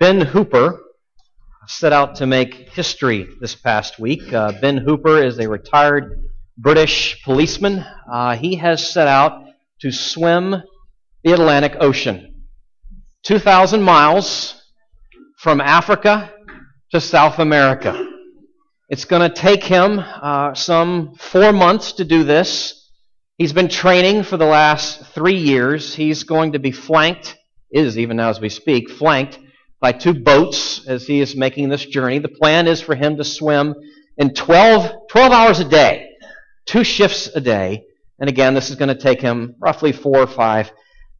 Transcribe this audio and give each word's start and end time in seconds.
Ben 0.00 0.20
Hooper 0.20 0.78
set 1.66 1.92
out 1.92 2.14
to 2.14 2.26
make 2.26 2.70
history 2.70 3.26
this 3.40 3.56
past 3.56 3.98
week. 3.98 4.32
Uh, 4.32 4.52
ben 4.60 4.76
Hooper 4.76 5.20
is 5.24 5.40
a 5.40 5.48
retired 5.48 6.22
British 6.56 7.20
policeman. 7.24 7.84
Uh, 8.08 8.36
he 8.36 8.54
has 8.54 8.88
set 8.88 9.08
out 9.08 9.42
to 9.80 9.90
swim 9.90 10.62
the 11.24 11.32
Atlantic 11.32 11.74
Ocean. 11.80 12.44
2,000 13.24 13.82
miles 13.82 14.62
from 15.36 15.60
Africa 15.60 16.32
to 16.92 17.00
South 17.00 17.40
America. 17.40 18.08
It's 18.88 19.04
going 19.04 19.28
to 19.28 19.36
take 19.36 19.64
him 19.64 19.98
uh, 19.98 20.54
some 20.54 21.16
four 21.16 21.52
months 21.52 21.90
to 21.94 22.04
do 22.04 22.22
this. 22.22 22.88
He's 23.36 23.52
been 23.52 23.68
training 23.68 24.22
for 24.22 24.36
the 24.36 24.46
last 24.46 25.06
three 25.06 25.38
years. 25.38 25.92
He's 25.92 26.22
going 26.22 26.52
to 26.52 26.60
be 26.60 26.70
flanked, 26.70 27.36
is 27.72 27.98
even 27.98 28.18
now 28.18 28.30
as 28.30 28.40
we 28.40 28.48
speak, 28.48 28.90
flanked 28.90 29.40
by 29.80 29.92
two 29.92 30.14
boats 30.14 30.86
as 30.86 31.06
he 31.06 31.20
is 31.20 31.36
making 31.36 31.68
this 31.68 31.84
journey. 31.84 32.18
The 32.18 32.28
plan 32.28 32.66
is 32.66 32.80
for 32.80 32.94
him 32.94 33.16
to 33.16 33.24
swim 33.24 33.74
in 34.16 34.34
12, 34.34 35.08
12 35.08 35.32
hours 35.32 35.60
a 35.60 35.64
day, 35.64 36.10
two 36.66 36.84
shifts 36.84 37.28
a 37.34 37.40
day. 37.40 37.84
And 38.18 38.28
again, 38.28 38.54
this 38.54 38.70
is 38.70 38.76
going 38.76 38.88
to 38.88 39.00
take 39.00 39.20
him 39.20 39.54
roughly 39.60 39.92
four 39.92 40.18
or 40.18 40.26
five 40.26 40.72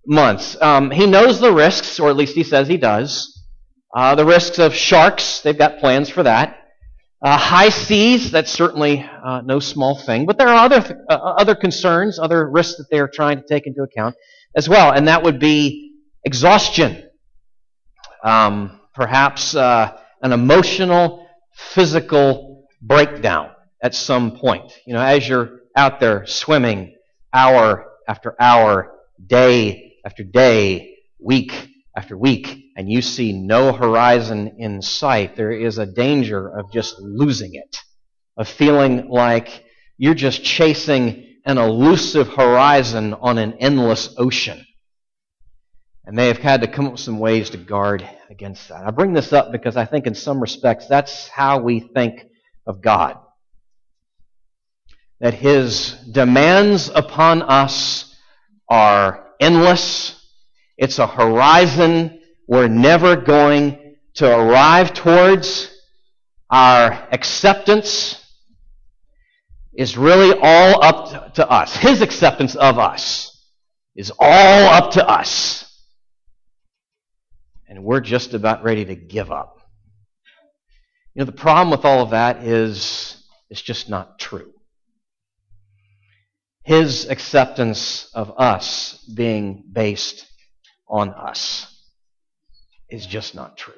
months. 0.04 0.60
Um, 0.60 0.90
he 0.90 1.06
knows 1.06 1.38
the 1.38 1.52
risks, 1.52 2.00
or 2.00 2.10
at 2.10 2.16
least 2.16 2.34
he 2.34 2.42
says 2.42 2.66
he 2.66 2.76
does. 2.76 3.34
Uh, 3.94 4.14
the 4.16 4.24
risks 4.24 4.58
of 4.58 4.74
sharks, 4.74 5.40
they've 5.40 5.56
got 5.56 5.78
plans 5.78 6.08
for 6.08 6.24
that. 6.24 6.56
Uh, 7.22 7.36
high 7.36 7.68
seas, 7.68 8.30
that's 8.30 8.50
certainly 8.50 9.08
uh, 9.24 9.40
no 9.44 9.60
small 9.60 9.96
thing. 9.96 10.26
But 10.26 10.38
there 10.38 10.48
are 10.48 10.64
other, 10.64 10.80
th- 10.80 10.98
uh, 11.08 11.14
other 11.14 11.54
concerns, 11.54 12.18
other 12.18 12.48
risks 12.48 12.78
that 12.78 12.86
they 12.90 12.98
are 12.98 13.08
trying 13.08 13.38
to 13.38 13.44
take 13.48 13.66
into 13.66 13.82
account 13.82 14.16
as 14.56 14.68
well. 14.68 14.92
And 14.92 15.08
that 15.08 15.22
would 15.22 15.38
be 15.38 15.94
exhaustion 16.24 17.07
um, 18.24 18.80
perhaps 18.94 19.54
uh, 19.54 19.98
an 20.22 20.32
emotional, 20.32 21.28
physical 21.54 22.68
breakdown 22.82 23.50
at 23.82 23.94
some 23.94 24.36
point. 24.36 24.72
You 24.86 24.94
know, 24.94 25.02
as 25.02 25.28
you're 25.28 25.60
out 25.76 26.00
there 26.00 26.26
swimming 26.26 26.96
hour 27.32 27.86
after 28.08 28.34
hour, 28.40 28.92
day 29.26 29.94
after 30.04 30.24
day, 30.24 30.96
week 31.18 31.52
after 31.96 32.16
week, 32.16 32.64
and 32.76 32.90
you 32.90 33.02
see 33.02 33.32
no 33.32 33.72
horizon 33.72 34.54
in 34.58 34.80
sight, 34.80 35.36
there 35.36 35.52
is 35.52 35.78
a 35.78 35.86
danger 35.86 36.48
of 36.48 36.72
just 36.72 36.98
losing 37.00 37.54
it, 37.54 37.76
of 38.36 38.48
feeling 38.48 39.08
like 39.08 39.64
you're 39.96 40.14
just 40.14 40.42
chasing 40.44 41.24
an 41.44 41.58
elusive 41.58 42.28
horizon 42.28 43.14
on 43.14 43.38
an 43.38 43.54
endless 43.54 44.14
ocean. 44.16 44.64
And 46.08 46.18
they 46.18 46.28
have 46.28 46.38
had 46.38 46.62
to 46.62 46.66
come 46.66 46.86
up 46.86 46.92
with 46.92 47.02
some 47.02 47.18
ways 47.18 47.50
to 47.50 47.58
guard 47.58 48.08
against 48.30 48.70
that. 48.70 48.86
I 48.86 48.90
bring 48.90 49.12
this 49.12 49.30
up 49.34 49.52
because 49.52 49.76
I 49.76 49.84
think 49.84 50.06
in 50.06 50.14
some 50.14 50.40
respects 50.40 50.86
that's 50.86 51.28
how 51.28 51.58
we 51.58 51.80
think 51.80 52.24
of 52.66 52.80
God. 52.80 53.18
That 55.20 55.34
His 55.34 55.92
demands 56.10 56.88
upon 56.88 57.42
us 57.42 58.16
are 58.70 59.26
endless. 59.38 60.18
It's 60.78 60.98
a 60.98 61.06
horizon 61.06 62.22
we're 62.46 62.68
never 62.68 63.14
going 63.14 63.96
to 64.14 64.34
arrive 64.34 64.94
towards. 64.94 65.70
Our 66.48 67.06
acceptance 67.12 68.26
is 69.74 69.98
really 69.98 70.38
all 70.40 70.82
up 70.82 71.34
to 71.34 71.46
us. 71.46 71.76
His 71.76 72.00
acceptance 72.00 72.54
of 72.54 72.78
us 72.78 73.46
is 73.94 74.10
all 74.18 74.68
up 74.70 74.92
to 74.92 75.06
us 75.06 75.67
and 77.68 77.84
we're 77.84 78.00
just 78.00 78.34
about 78.34 78.64
ready 78.64 78.84
to 78.86 78.94
give 78.94 79.30
up. 79.30 79.58
You 81.14 81.20
know, 81.20 81.26
the 81.26 81.32
problem 81.32 81.70
with 81.70 81.84
all 81.84 82.02
of 82.02 82.10
that 82.10 82.44
is 82.44 83.22
it's 83.50 83.62
just 83.62 83.88
not 83.88 84.18
true. 84.18 84.52
His 86.64 87.08
acceptance 87.08 88.10
of 88.14 88.32
us 88.38 88.98
being 89.14 89.64
based 89.72 90.26
on 90.88 91.10
us 91.10 91.66
is 92.90 93.06
just 93.06 93.34
not 93.34 93.56
true. 93.56 93.74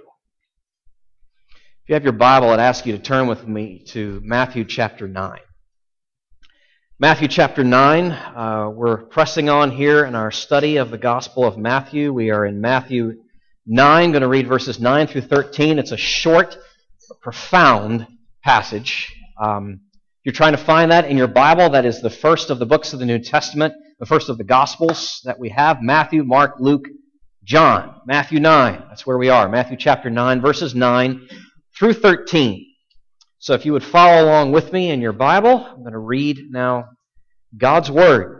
If 1.83 1.89
you 1.89 1.95
have 1.95 2.05
your 2.05 2.13
Bible, 2.13 2.51
I'd 2.51 2.61
ask 2.61 2.87
you 2.87 2.97
to 2.97 3.03
turn 3.03 3.27
with 3.27 3.47
me 3.47 3.85
to 3.89 4.21
Matthew 4.25 4.65
chapter 4.65 5.09
9. 5.09 5.39
Matthew 6.99 7.29
chapter 7.29 7.65
9, 7.65 8.11
uh, 8.13 8.71
we're 8.75 8.99
pressing 8.99 9.49
on 9.49 9.71
here 9.71 10.05
in 10.05 10.15
our 10.15 10.31
study 10.31 10.77
of 10.77 10.91
the 10.91 10.99
Gospel 10.99 11.45
of 11.45 11.57
Matthew. 11.57 12.13
We 12.13 12.31
are 12.31 12.45
in 12.45 12.61
Matthew 12.61 13.23
9. 13.71 14.05
I'm 14.05 14.11
going 14.11 14.23
to 14.23 14.29
read 14.29 14.49
verses 14.49 14.81
9 14.81 15.07
through 15.07 15.21
13. 15.23 15.79
It's 15.79 15.93
a 15.93 15.97
short, 15.97 16.59
profound 17.23 18.05
passage. 18.43 19.15
Um, 19.41 19.83
you're 20.25 20.33
trying 20.33 20.53
to 20.53 20.59
find 20.59 20.91
that 20.91 21.05
in 21.05 21.17
your 21.17 21.29
Bible, 21.29 21.71
that 21.71 21.87
is 21.87 22.03
the 22.03 22.11
first 22.11 22.51
of 22.51 22.59
the 22.59 22.67
books 22.67 22.93
of 22.93 22.99
the 22.99 23.07
New 23.07 23.21
Testament, 23.21 23.73
the 24.01 24.07
first 24.07 24.29
of 24.29 24.39
the 24.39 24.45
Gospels 24.45 25.21
that 25.25 25.39
we 25.39 25.51
have 25.51 25.83
Matthew, 25.83 26.25
Mark, 26.25 26.57
Luke, 26.59 26.89
John. 27.45 28.01
Matthew 28.07 28.41
9. 28.41 28.87
That's 28.89 29.07
where 29.07 29.19
we 29.19 29.29
are. 29.29 29.49
Matthew 29.49 29.77
chapter 29.77 30.11
9, 30.11 30.41
verses 30.41 30.75
9 30.75 31.29
through 31.79 31.93
13. 31.93 32.67
So 33.39 33.55
if 33.55 33.65
you 33.65 33.73
would 33.73 33.85
follow 33.85 34.25
along 34.25 34.51
with 34.51 34.73
me 34.73 34.91
in 34.91 35.01
your 35.01 35.13
Bible, 35.13 35.65
I'm 35.65 35.83
going 35.83 35.93
to 35.93 35.99
read 35.99 36.51
now 36.51 36.89
God's 37.57 37.89
Word. 37.89 38.40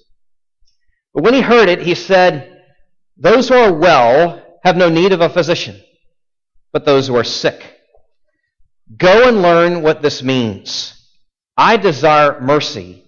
But 1.13 1.23
when 1.23 1.33
he 1.33 1.41
heard 1.41 1.69
it, 1.69 1.81
he 1.81 1.95
said, 1.95 2.63
Those 3.17 3.49
who 3.49 3.55
are 3.55 3.73
well 3.73 4.41
have 4.63 4.77
no 4.77 4.89
need 4.89 5.11
of 5.11 5.21
a 5.21 5.29
physician, 5.29 5.79
but 6.71 6.85
those 6.85 7.07
who 7.07 7.15
are 7.15 7.23
sick. 7.23 7.79
Go 8.97 9.27
and 9.27 9.41
learn 9.41 9.81
what 9.81 10.01
this 10.01 10.21
means. 10.21 10.97
I 11.57 11.77
desire 11.77 12.39
mercy 12.41 13.03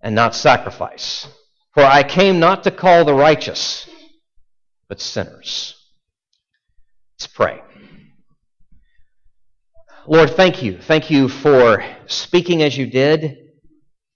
and 0.00 0.14
not 0.14 0.34
sacrifice, 0.34 1.26
for 1.74 1.82
I 1.82 2.02
came 2.02 2.38
not 2.38 2.64
to 2.64 2.70
call 2.70 3.04
the 3.04 3.14
righteous, 3.14 3.88
but 4.88 5.00
sinners. 5.00 5.74
Let's 7.18 7.26
pray. 7.26 7.62
Lord, 10.06 10.30
thank 10.30 10.62
you. 10.62 10.78
Thank 10.78 11.10
you 11.10 11.28
for 11.28 11.84
speaking 12.06 12.62
as 12.62 12.76
you 12.76 12.86
did 12.86 13.36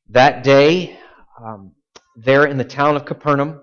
that 0.09 0.43
day. 0.45 0.99
Um, 1.43 1.73
there 2.17 2.45
in 2.45 2.59
the 2.59 2.65
town 2.65 2.97
of 2.97 3.05
Capernaum. 3.05 3.61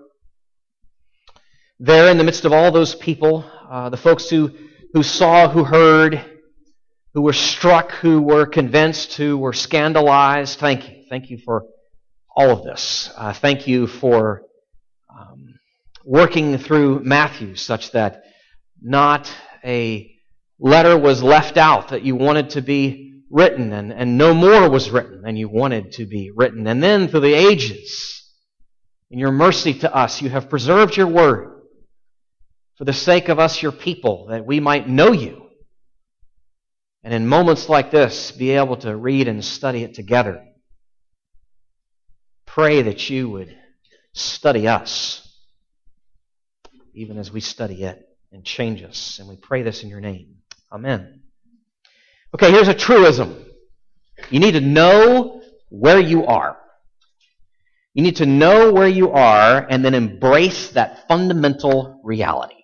There 1.78 2.10
in 2.10 2.18
the 2.18 2.24
midst 2.24 2.44
of 2.44 2.52
all 2.52 2.70
those 2.70 2.94
people, 2.94 3.44
uh, 3.70 3.88
the 3.88 3.96
folks 3.96 4.28
who, 4.28 4.50
who 4.92 5.02
saw, 5.02 5.48
who 5.48 5.64
heard, 5.64 6.22
who 7.14 7.22
were 7.22 7.32
struck, 7.32 7.92
who 7.92 8.20
were 8.22 8.46
convinced, 8.46 9.14
who 9.14 9.38
were 9.38 9.52
scandalized. 9.52 10.58
Thank 10.58 10.88
you. 10.88 11.04
Thank 11.08 11.30
you 11.30 11.38
for 11.38 11.64
all 12.36 12.50
of 12.50 12.64
this. 12.64 13.10
Uh, 13.16 13.32
thank 13.32 13.66
you 13.66 13.86
for 13.86 14.42
um, 15.10 15.54
working 16.04 16.58
through 16.58 17.00
Matthew 17.00 17.56
such 17.56 17.92
that 17.92 18.22
not 18.80 19.32
a 19.64 20.10
letter 20.58 20.96
was 20.96 21.22
left 21.22 21.56
out 21.56 21.88
that 21.88 22.02
you 22.02 22.14
wanted 22.14 22.50
to 22.50 22.62
be 22.62 23.22
written, 23.30 23.72
and, 23.72 23.92
and 23.92 24.18
no 24.18 24.34
more 24.34 24.68
was 24.68 24.90
written 24.90 25.22
than 25.22 25.36
you 25.36 25.48
wanted 25.48 25.92
to 25.92 26.06
be 26.06 26.30
written. 26.34 26.66
And 26.66 26.82
then 26.82 27.08
through 27.08 27.20
the 27.20 27.34
ages, 27.34 28.19
in 29.10 29.18
your 29.18 29.32
mercy 29.32 29.74
to 29.74 29.94
us, 29.94 30.22
you 30.22 30.30
have 30.30 30.48
preserved 30.48 30.96
your 30.96 31.08
word 31.08 31.62
for 32.76 32.84
the 32.84 32.92
sake 32.92 33.28
of 33.28 33.38
us, 33.38 33.62
your 33.62 33.72
people, 33.72 34.26
that 34.26 34.46
we 34.46 34.60
might 34.60 34.88
know 34.88 35.12
you. 35.12 35.46
And 37.02 37.12
in 37.12 37.26
moments 37.26 37.68
like 37.68 37.90
this, 37.90 38.30
be 38.30 38.52
able 38.52 38.76
to 38.78 38.94
read 38.94 39.26
and 39.26 39.44
study 39.44 39.82
it 39.82 39.94
together. 39.94 40.44
Pray 42.46 42.82
that 42.82 43.08
you 43.10 43.28
would 43.30 43.56
study 44.12 44.68
us, 44.68 45.26
even 46.94 47.18
as 47.18 47.32
we 47.32 47.40
study 47.40 47.84
it, 47.84 48.06
and 48.32 48.44
change 48.44 48.82
us. 48.82 49.18
And 49.18 49.28
we 49.28 49.36
pray 49.36 49.62
this 49.62 49.82
in 49.82 49.88
your 49.88 50.00
name. 50.00 50.36
Amen. 50.70 51.22
Okay, 52.34 52.50
here's 52.52 52.68
a 52.68 52.74
truism. 52.74 53.44
You 54.30 54.40
need 54.40 54.52
to 54.52 54.60
know 54.60 55.42
where 55.68 55.98
you 55.98 56.26
are. 56.26 56.59
You 57.94 58.02
need 58.02 58.16
to 58.16 58.26
know 58.26 58.72
where 58.72 58.88
you 58.88 59.10
are 59.10 59.66
and 59.68 59.84
then 59.84 59.94
embrace 59.94 60.70
that 60.70 61.08
fundamental 61.08 62.00
reality. 62.04 62.54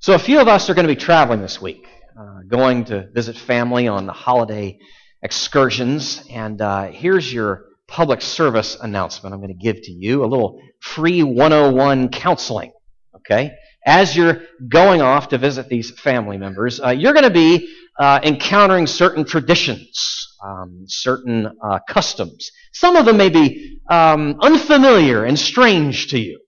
So 0.00 0.14
a 0.14 0.18
few 0.18 0.40
of 0.40 0.48
us 0.48 0.68
are 0.68 0.74
going 0.74 0.86
to 0.86 0.94
be 0.94 1.00
traveling 1.00 1.40
this 1.40 1.62
week. 1.62 1.86
uh, 2.18 2.40
going 2.48 2.84
to 2.86 3.08
visit 3.12 3.36
family 3.36 3.88
on 3.88 4.06
the 4.06 4.12
holiday 4.12 4.78
excursions. 5.22 6.24
And 6.28 6.60
uh, 6.60 6.88
here's 6.88 7.32
your 7.32 7.66
public 7.88 8.20
service 8.20 8.76
announcement 8.80 9.34
I'm 9.34 9.40
going 9.40 9.56
to 9.56 9.64
give 9.64 9.82
to 9.82 9.92
you 9.92 10.24
a 10.24 10.26
little 10.26 10.60
free 10.80 11.22
101 11.22 12.08
counseling. 12.10 12.72
Okay? 13.16 13.52
As 13.86 14.16
you're 14.16 14.42
going 14.68 15.02
off 15.02 15.28
to 15.28 15.38
visit 15.38 15.68
these 15.68 15.90
family 15.90 16.36
members, 16.36 16.80
uh, 16.80 16.90
you're 16.90 17.14
going 17.14 17.24
to 17.24 17.30
be 17.30 17.72
uh, 17.98 18.20
encountering 18.22 18.86
certain 18.86 19.24
traditions, 19.24 20.31
um, 20.44 20.84
certain 20.86 21.46
uh, 21.62 21.78
customs. 21.88 22.50
Some 22.72 22.96
of 22.96 23.06
them 23.06 23.16
may 23.16 23.28
be 23.28 23.80
um, 23.90 24.36
unfamiliar 24.40 25.24
and 25.24 25.38
strange 25.38 26.08
to 26.08 26.18
you. 26.18 26.40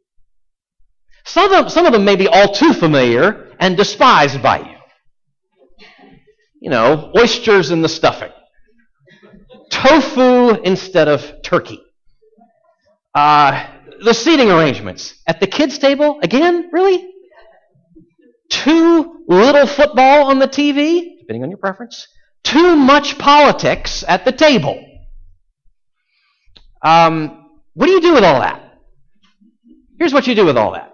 Some 1.26 1.46
of, 1.46 1.50
them, 1.50 1.68
some 1.68 1.86
of 1.86 1.92
them 1.92 2.04
may 2.04 2.16
be 2.16 2.28
all 2.28 2.52
too 2.52 2.72
familiar 2.74 3.54
and 3.58 3.76
despised 3.76 4.42
by 4.42 4.58
you. 4.58 4.76
You 6.60 6.70
know, 6.70 7.12
oysters 7.16 7.70
in 7.70 7.82
the 7.82 7.88
stuffing, 7.88 8.32
tofu 9.70 10.60
instead 10.62 11.08
of 11.08 11.42
turkey. 11.42 11.80
Uh, 13.14 13.66
the 14.02 14.12
seating 14.12 14.50
arrangements 14.50 15.14
at 15.26 15.40
the 15.40 15.46
kids' 15.46 15.78
table 15.78 16.18
again, 16.22 16.70
really? 16.72 17.10
Too 18.50 19.24
little 19.28 19.66
football 19.66 20.26
on 20.26 20.38
the 20.38 20.48
TV, 20.48 21.18
depending 21.20 21.42
on 21.42 21.50
your 21.50 21.58
preference. 21.58 22.06
Too 22.44 22.76
much 22.76 23.18
politics 23.18 24.04
at 24.06 24.24
the 24.24 24.32
table. 24.32 24.80
Um, 26.82 27.48
what 27.72 27.86
do 27.86 27.92
you 27.92 28.00
do 28.00 28.14
with 28.14 28.24
all 28.24 28.40
that? 28.40 28.60
Here's 29.98 30.12
what 30.12 30.26
you 30.26 30.34
do 30.34 30.44
with 30.44 30.56
all 30.56 30.72
that. 30.72 30.92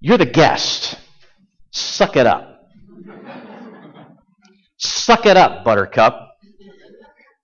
You're 0.00 0.18
the 0.18 0.26
guest. 0.26 0.98
Suck 1.70 2.16
it 2.16 2.26
up. 2.26 2.68
Suck 4.76 5.24
it 5.24 5.36
up, 5.36 5.64
Buttercup. 5.64 6.32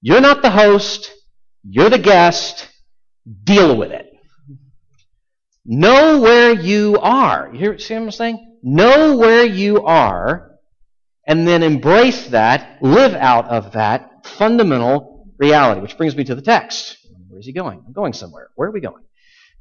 You're 0.02 0.20
not 0.20 0.42
the 0.42 0.50
host. 0.50 1.10
You're 1.62 1.90
the 1.90 1.98
guest. 1.98 2.68
Deal 3.44 3.76
with 3.76 3.92
it. 3.92 4.06
Know 5.64 6.20
where 6.20 6.52
you 6.52 6.98
are. 7.00 7.50
You 7.52 7.58
hear, 7.58 7.78
see 7.78 7.94
what 7.94 8.02
I'm 8.02 8.10
saying? 8.10 8.58
Know 8.62 9.16
where 9.16 9.44
you 9.44 9.84
are, 9.84 10.49
and 11.30 11.46
then 11.46 11.62
embrace 11.62 12.26
that, 12.30 12.82
live 12.82 13.14
out 13.14 13.46
of 13.46 13.74
that 13.74 14.26
fundamental 14.26 15.28
reality. 15.38 15.80
Which 15.80 15.96
brings 15.96 16.16
me 16.16 16.24
to 16.24 16.34
the 16.34 16.42
text. 16.42 16.98
Where 17.28 17.38
is 17.38 17.46
he 17.46 17.52
going? 17.52 17.84
I'm 17.86 17.92
going 17.92 18.14
somewhere. 18.14 18.48
Where 18.56 18.68
are 18.68 18.72
we 18.72 18.80
going? 18.80 19.04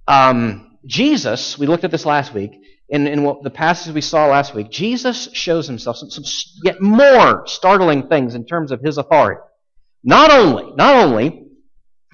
Um, 0.08 0.80
Jesus, 0.88 1.60
we 1.60 1.68
looked 1.68 1.84
at 1.84 1.92
this 1.92 2.08
last 2.08 2.34
week, 2.34 2.60
in, 2.90 3.06
in 3.06 3.22
what, 3.22 3.44
the 3.44 3.52
passage 3.52 3.94
we 3.94 4.02
saw 4.02 4.26
last 4.26 4.56
week, 4.56 4.72
Jesus 4.72 5.30
shows 5.34 5.68
himself 5.68 5.98
some, 5.98 6.10
some 6.10 6.24
yet 6.64 6.82
more 6.82 7.46
startling 7.46 8.08
things 8.08 8.34
in 8.34 8.48
terms 8.48 8.72
of 8.72 8.82
his 8.82 8.98
authority. 8.98 9.40
Not 10.04 10.32
only, 10.32 10.74
not 10.76 10.96
only 10.96 11.50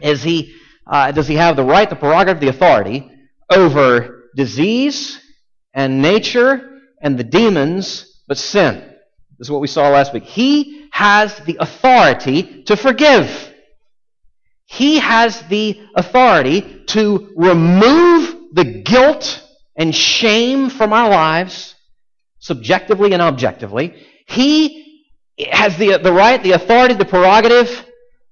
is 0.01 0.21
he, 0.21 0.53
uh, 0.85 1.13
does 1.13 1.29
he 1.29 1.35
have 1.35 1.55
the 1.55 1.63
right, 1.63 1.89
the 1.89 1.95
prerogative, 1.95 2.41
the 2.41 2.49
authority 2.49 3.09
over 3.49 4.31
disease 4.35 5.17
and 5.73 6.01
nature 6.01 6.81
and 7.01 7.17
the 7.17 7.23
demons, 7.23 8.21
but 8.27 8.37
sin. 8.37 8.91
This 9.37 9.47
is 9.47 9.51
what 9.51 9.61
we 9.61 9.67
saw 9.67 9.89
last 9.89 10.13
week. 10.13 10.23
He 10.23 10.87
has 10.91 11.35
the 11.39 11.57
authority 11.59 12.63
to 12.63 12.77
forgive. 12.77 13.53
He 14.65 14.99
has 14.99 15.41
the 15.41 15.81
authority 15.95 16.83
to 16.87 17.33
remove 17.35 18.35
the 18.53 18.63
guilt 18.63 19.43
and 19.75 19.93
shame 19.93 20.69
from 20.69 20.93
our 20.93 21.09
lives, 21.09 21.75
subjectively 22.39 23.11
and 23.11 23.21
objectively. 23.21 23.93
He 24.27 25.09
has 25.51 25.77
the, 25.77 25.97
the 25.97 26.13
right, 26.13 26.41
the 26.41 26.53
authority, 26.53 26.93
the 26.93 27.05
prerogative 27.05 27.85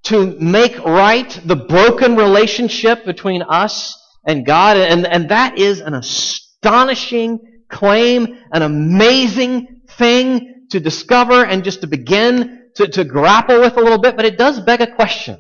to 0.04 0.38
make 0.40 0.78
right 0.80 1.30
the 1.46 1.56
broken 1.56 2.16
relationship 2.16 3.06
between 3.06 3.42
us 3.42 3.98
and 4.26 4.46
God. 4.46 4.78
And, 4.78 5.06
and 5.06 5.30
that 5.30 5.58
is 5.58 5.82
an 5.82 5.94
astonishing 5.94 7.40
claim, 7.70 8.40
an 8.52 8.62
amazing 8.62 9.82
thing 9.88 10.53
to 10.74 10.80
discover 10.80 11.46
and 11.46 11.64
just 11.64 11.82
to 11.82 11.88
begin 11.88 12.70
to, 12.76 12.88
to 12.88 13.04
grapple 13.04 13.62
with 13.62 13.78
a 13.78 13.80
little 13.80 14.00
bit. 14.00 14.16
But 14.16 14.26
it 14.26 14.38
does 14.38 14.60
beg 14.60 14.82
a 14.82 14.94
question. 14.96 15.40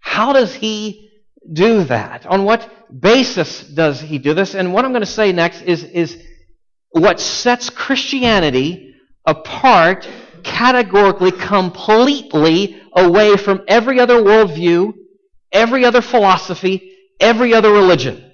How 0.00 0.32
does 0.32 0.54
he 0.54 1.10
do 1.50 1.84
that? 1.84 2.26
On 2.26 2.44
what 2.44 2.68
basis 3.00 3.62
does 3.62 4.00
he 4.00 4.18
do 4.18 4.34
this? 4.34 4.54
And 4.54 4.74
what 4.74 4.84
I'm 4.84 4.92
going 4.92 5.02
to 5.02 5.06
say 5.06 5.32
next 5.32 5.62
is, 5.62 5.84
is 5.84 6.20
what 6.90 7.20
sets 7.20 7.70
Christianity 7.70 8.94
apart 9.26 10.08
categorically, 10.42 11.32
completely 11.32 12.80
away 12.94 13.36
from 13.36 13.62
every 13.68 14.00
other 14.00 14.16
worldview, 14.16 14.94
every 15.52 15.84
other 15.84 16.00
philosophy, 16.00 16.96
every 17.20 17.52
other 17.52 17.70
religion. 17.70 18.29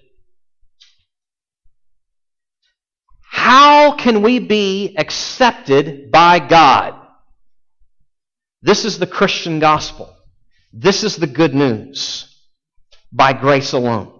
How 3.49 3.93
can 3.93 4.23
we 4.23 4.41
be 4.41 4.97
accepted 4.99 6.11
by 6.11 6.41
God? 6.41 6.95
This 8.61 8.85
is 8.85 8.99
the 8.99 9.07
Christian 9.07 9.61
gospel. 9.61 10.13
This 10.73 11.05
is 11.05 11.15
the 11.15 11.29
good 11.29 11.55
news 11.55 12.27
by 13.13 13.35
grace 13.35 13.73
alone. 13.73 14.13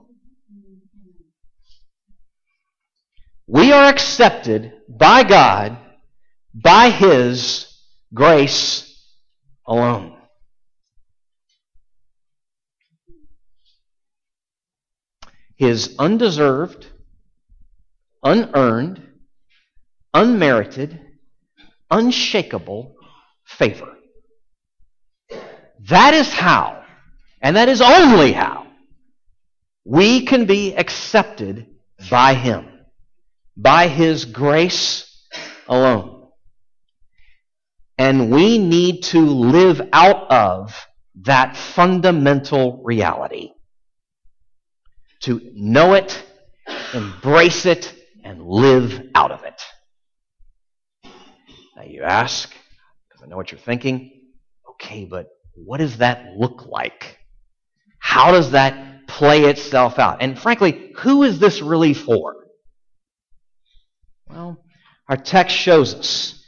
We 3.49 3.73
are 3.73 3.89
accepted 3.89 4.73
by 4.89 5.25
God 5.25 5.77
by 6.55 6.91
His 6.91 7.67
grace 8.15 8.97
alone. 9.67 10.17
His 15.57 15.97
undeserved, 15.99 16.87
unearned, 18.23 19.03
unmerited, 20.17 20.99
unshakable 21.91 22.97
favor. 23.45 23.93
That 25.89 26.15
is 26.15 26.33
how, 26.33 26.83
and 27.43 27.57
that 27.57 27.69
is 27.69 27.83
only 27.83 28.33
how, 28.33 28.67
we 29.85 30.25
can 30.25 30.47
be 30.47 30.75
accepted 30.75 31.67
by 32.11 32.33
Him, 32.35 32.67
by 33.57 33.89
His 33.89 34.25
grace 34.25 35.23
alone. 35.69 36.29
And 37.99 38.31
we 38.31 38.59
need 38.59 39.03
to 39.05 39.21
live 39.21 39.83
out 39.93 40.31
of 40.31 40.87
that 41.23 41.57
fundamental 41.57 42.83
reality. 42.85 43.53
To 45.21 45.41
know 45.55 45.93
it, 45.93 46.23
embrace 46.95 47.67
it, 47.67 47.95
and 48.25 48.43
live 48.47 49.09
out 49.15 49.31
of 49.31 49.45
it. 49.45 49.63
Now 51.77 51.83
you 51.83 52.03
ask, 52.03 52.49
because 53.09 53.23
I 53.23 53.29
know 53.29 53.37
what 53.37 53.53
you're 53.53 53.61
thinking, 53.61 54.11
okay, 54.71 55.05
but 55.05 55.29
what 55.55 55.79
does 55.79 55.99
that 55.99 56.37
look 56.37 56.67
like? 56.67 57.19
How 57.99 58.33
does 58.33 58.53
that 58.53 58.87
play 59.07 59.45
itself 59.45 59.99
out. 59.99 60.19
And 60.21 60.39
frankly, 60.39 60.93
who 60.97 61.23
is 61.23 61.39
this 61.39 61.63
really 61.63 61.95
for? 61.95 62.37
Well, 64.29 64.63
our 65.09 65.17
text 65.17 65.57
shows 65.57 65.95
us 65.95 66.45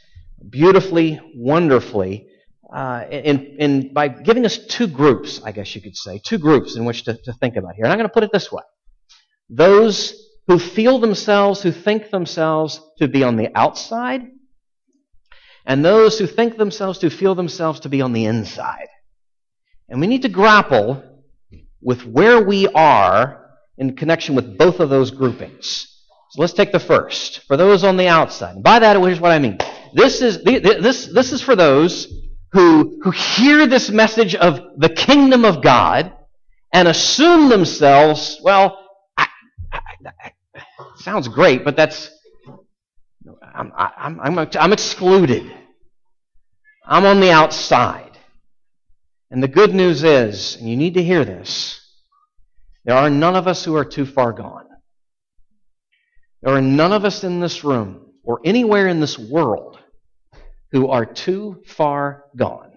beautifully, 0.49 1.21
wonderfully, 1.35 2.29
uh, 2.73 3.05
in, 3.11 3.57
in, 3.59 3.93
by 3.95 4.09
giving 4.09 4.45
us 4.45 4.59
two 4.59 4.87
groups, 4.87 5.41
I 5.43 5.53
guess 5.53 5.75
you 5.75 5.81
could 5.81 5.97
say, 5.97 6.21
two 6.23 6.39
groups 6.39 6.77
in 6.77 6.85
which 6.85 7.05
to, 7.05 7.17
to 7.25 7.33
think 7.35 7.57
about 7.57 7.75
here. 7.75 7.85
And 7.85 7.93
I'm 7.93 7.99
going 7.99 8.09
to 8.09 8.13
put 8.13 8.25
it 8.25 8.33
this 8.33 8.53
way 8.53 8.63
those 9.51 10.15
who 10.47 10.59
feel 10.59 10.99
themselves, 10.99 11.63
who 11.63 11.73
think 11.73 12.11
themselves 12.11 12.83
to 12.99 13.09
be 13.09 13.25
on 13.25 13.37
the 13.37 13.49
outside, 13.55 14.27
and 15.69 15.85
those 15.85 16.19
who 16.19 16.27
think 16.27 16.57
themselves 16.57 16.99
to 17.01 17.11
feel 17.11 17.35
themselves 17.35 17.81
to 17.81 17.91
be 17.91 18.01
on 18.01 18.15
the 18.15 18.25
inside. 18.25 18.89
And 19.91 20.01
we 20.01 20.07
need 20.07 20.23
to 20.23 20.31
grapple 20.31 21.05
with 21.83 22.07
where 22.07 22.43
we 22.43 22.67
are 22.69 23.51
in 23.77 23.95
connection 23.95 24.35
with 24.35 24.57
both 24.57 24.81
of 24.81 24.89
those 24.89 25.11
groupings. 25.11 25.87
So 26.31 26.41
let's 26.41 26.55
take 26.55 26.73
the 26.73 26.81
first. 26.81 27.41
For 27.47 27.59
those 27.59 27.85
on 27.85 27.99
the 27.99 28.09
outside. 28.09 28.57
And 28.57 28.65
by 28.65 28.79
that, 28.79 28.97
here's 28.97 29.21
what 29.21 29.31
I 29.31 29.39
mean. 29.39 29.59
This 29.95 30.23
is, 30.23 30.43
this, 30.43 31.07
this 31.07 31.33
is 31.33 31.43
for 31.43 31.55
those 31.55 32.09
who, 32.53 32.99
who 33.03 33.11
hear 33.11 33.67
this 33.67 33.91
message 33.91 34.35
of 34.35 34.61
the 34.79 34.89
kingdom 34.89 35.45
of 35.45 35.63
God 35.63 36.13
and 36.73 36.89
assume 36.89 37.51
themselves, 37.51 38.41
well, 38.43 38.89
I, 39.19 39.29
I, 39.73 39.81
I, 40.07 40.33
sounds 40.97 41.29
great, 41.29 41.63
but 41.63 41.77
that's, 41.77 42.11
I'm, 43.43 43.73
I'm, 43.77 44.21
I'm, 44.21 44.49
I'm 44.59 44.73
excluded. 44.73 45.51
I'm 46.87 47.05
on 47.05 47.21
the 47.21 47.31
outside. 47.31 48.19
And 49.31 49.43
the 49.43 49.49
good 49.49 49.75
news 49.75 50.05
is, 50.05 50.57
and 50.57 50.69
you 50.69 50.77
need 50.77 50.95
to 50.95 51.03
hear 51.03 51.25
this, 51.25 51.81
there 52.85 52.97
are 52.97 53.11
none 53.11 53.37
of 53.37 53.47
us 53.47 53.65
who 53.65 53.77
are 53.77 53.85
too 53.85 54.07
far 54.07 54.33
gone. 54.33 54.65
There 56.43 56.55
are 56.55 56.63
none 56.63 56.93
of 56.93 57.05
us 57.05 57.25
in 57.25 57.41
this 57.41 57.65
room 57.65 58.13
or 58.25 58.41
anywhere 58.45 58.89
in 58.89 59.01
this 59.01 59.19
world 59.19 59.79
who 60.73 60.89
are 60.89 61.05
too 61.05 61.63
far 61.67 62.25
gone. 62.37 62.73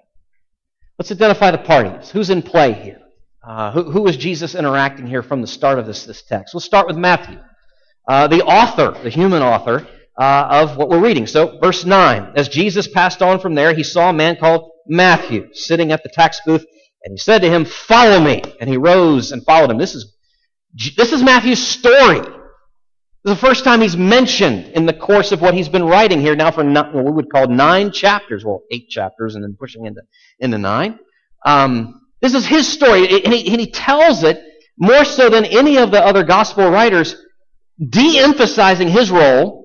Let's 0.98 1.12
identify 1.12 1.52
the 1.52 1.58
parties. 1.60 2.10
Who's 2.10 2.30
in 2.30 2.42
play 2.42 2.74
here? 2.74 3.00
Uh, 3.48 3.72
who, 3.72 3.90
who 3.90 4.08
is 4.08 4.18
Jesus 4.18 4.54
interacting 4.54 5.08
here 5.08 5.24
from 5.24 5.42
the 5.42 5.48
start 5.48 5.80
of 5.80 5.86
this, 5.86 6.06
this 6.06 6.22
text? 6.24 6.54
We'll 6.54 6.62
start 6.62 6.88
with 6.88 6.98
Matthew, 6.98 7.40
uh, 8.08 8.28
the 8.28 8.44
author, 8.44 8.92
the 9.02 9.10
human 9.10 9.42
author 9.42 9.88
uh, 10.22 10.48
of 10.52 10.78
what 10.78 10.88
we're 10.88 11.04
reading. 11.04 11.26
So, 11.26 11.58
verse 11.60 11.84
9 11.84 12.34
As 12.36 12.48
Jesus 12.48 12.88
passed 12.88 13.24
on 13.24 13.40
from 13.40 13.56
there, 13.56 13.74
he 13.74 13.82
saw 13.82 14.12
a 14.12 14.14
man 14.14 14.36
called 14.36 14.70
Matthew 14.88 15.48
sitting 15.54 15.92
at 15.92 16.04
the 16.04 16.10
tax 16.10 16.40
booth, 16.46 16.64
and 17.04 17.12
he 17.12 17.18
said 17.18 17.40
to 17.40 17.50
him, 17.50 17.66
Follow 17.66 18.20
me. 18.20 18.44
And 18.60 18.70
he 18.70 18.78
rose 18.78 19.32
and 19.32 19.44
followed 19.44 19.72
him. 19.72 19.80
This 19.80 19.96
is, 19.96 20.16
this 20.96 21.12
is 21.12 21.24
Matthew's 21.24 21.66
story. 21.66 22.20
This 22.20 23.34
is 23.34 23.42
the 23.42 23.48
first 23.48 23.64
time 23.64 23.82
he's 23.82 23.98
mentioned 23.98 24.68
in 24.74 24.86
the 24.86 24.94
course 24.94 25.32
of 25.32 25.42
what 25.42 25.56
he's 25.56 25.70
been 25.70 25.86
writing 25.86 26.22
here 26.22 26.36
now 26.36 26.52
for 26.52 26.64
what 26.64 26.94
we 26.94 27.12
would 27.12 27.32
call 27.32 27.48
nine 27.48 27.92
chapters. 27.92 28.46
Well, 28.46 28.62
eight 28.70 28.90
chapters 28.90 29.34
and 29.34 29.44
then 29.44 29.56
pushing 29.60 29.88
into, 29.88 30.02
into 30.38 30.60
nine. 30.60 31.00
Um, 31.48 32.00
this 32.22 32.36
is 32.36 32.46
his 32.46 32.68
story, 32.68 33.24
and 33.24 33.34
he, 33.34 33.52
and 33.52 33.60
he 33.60 33.72
tells 33.72 34.24
it 34.24 34.40
more 34.78 35.04
so 35.04 35.30
than 35.30 35.46
any 35.46 35.80
of 35.80 35.90
the 35.90 36.00
other 36.00 36.24
gospel 36.24 36.70
writers, 36.70 37.16
de 37.90 38.20
emphasizing 38.20 38.88
his 38.88 39.10
role, 39.10 39.61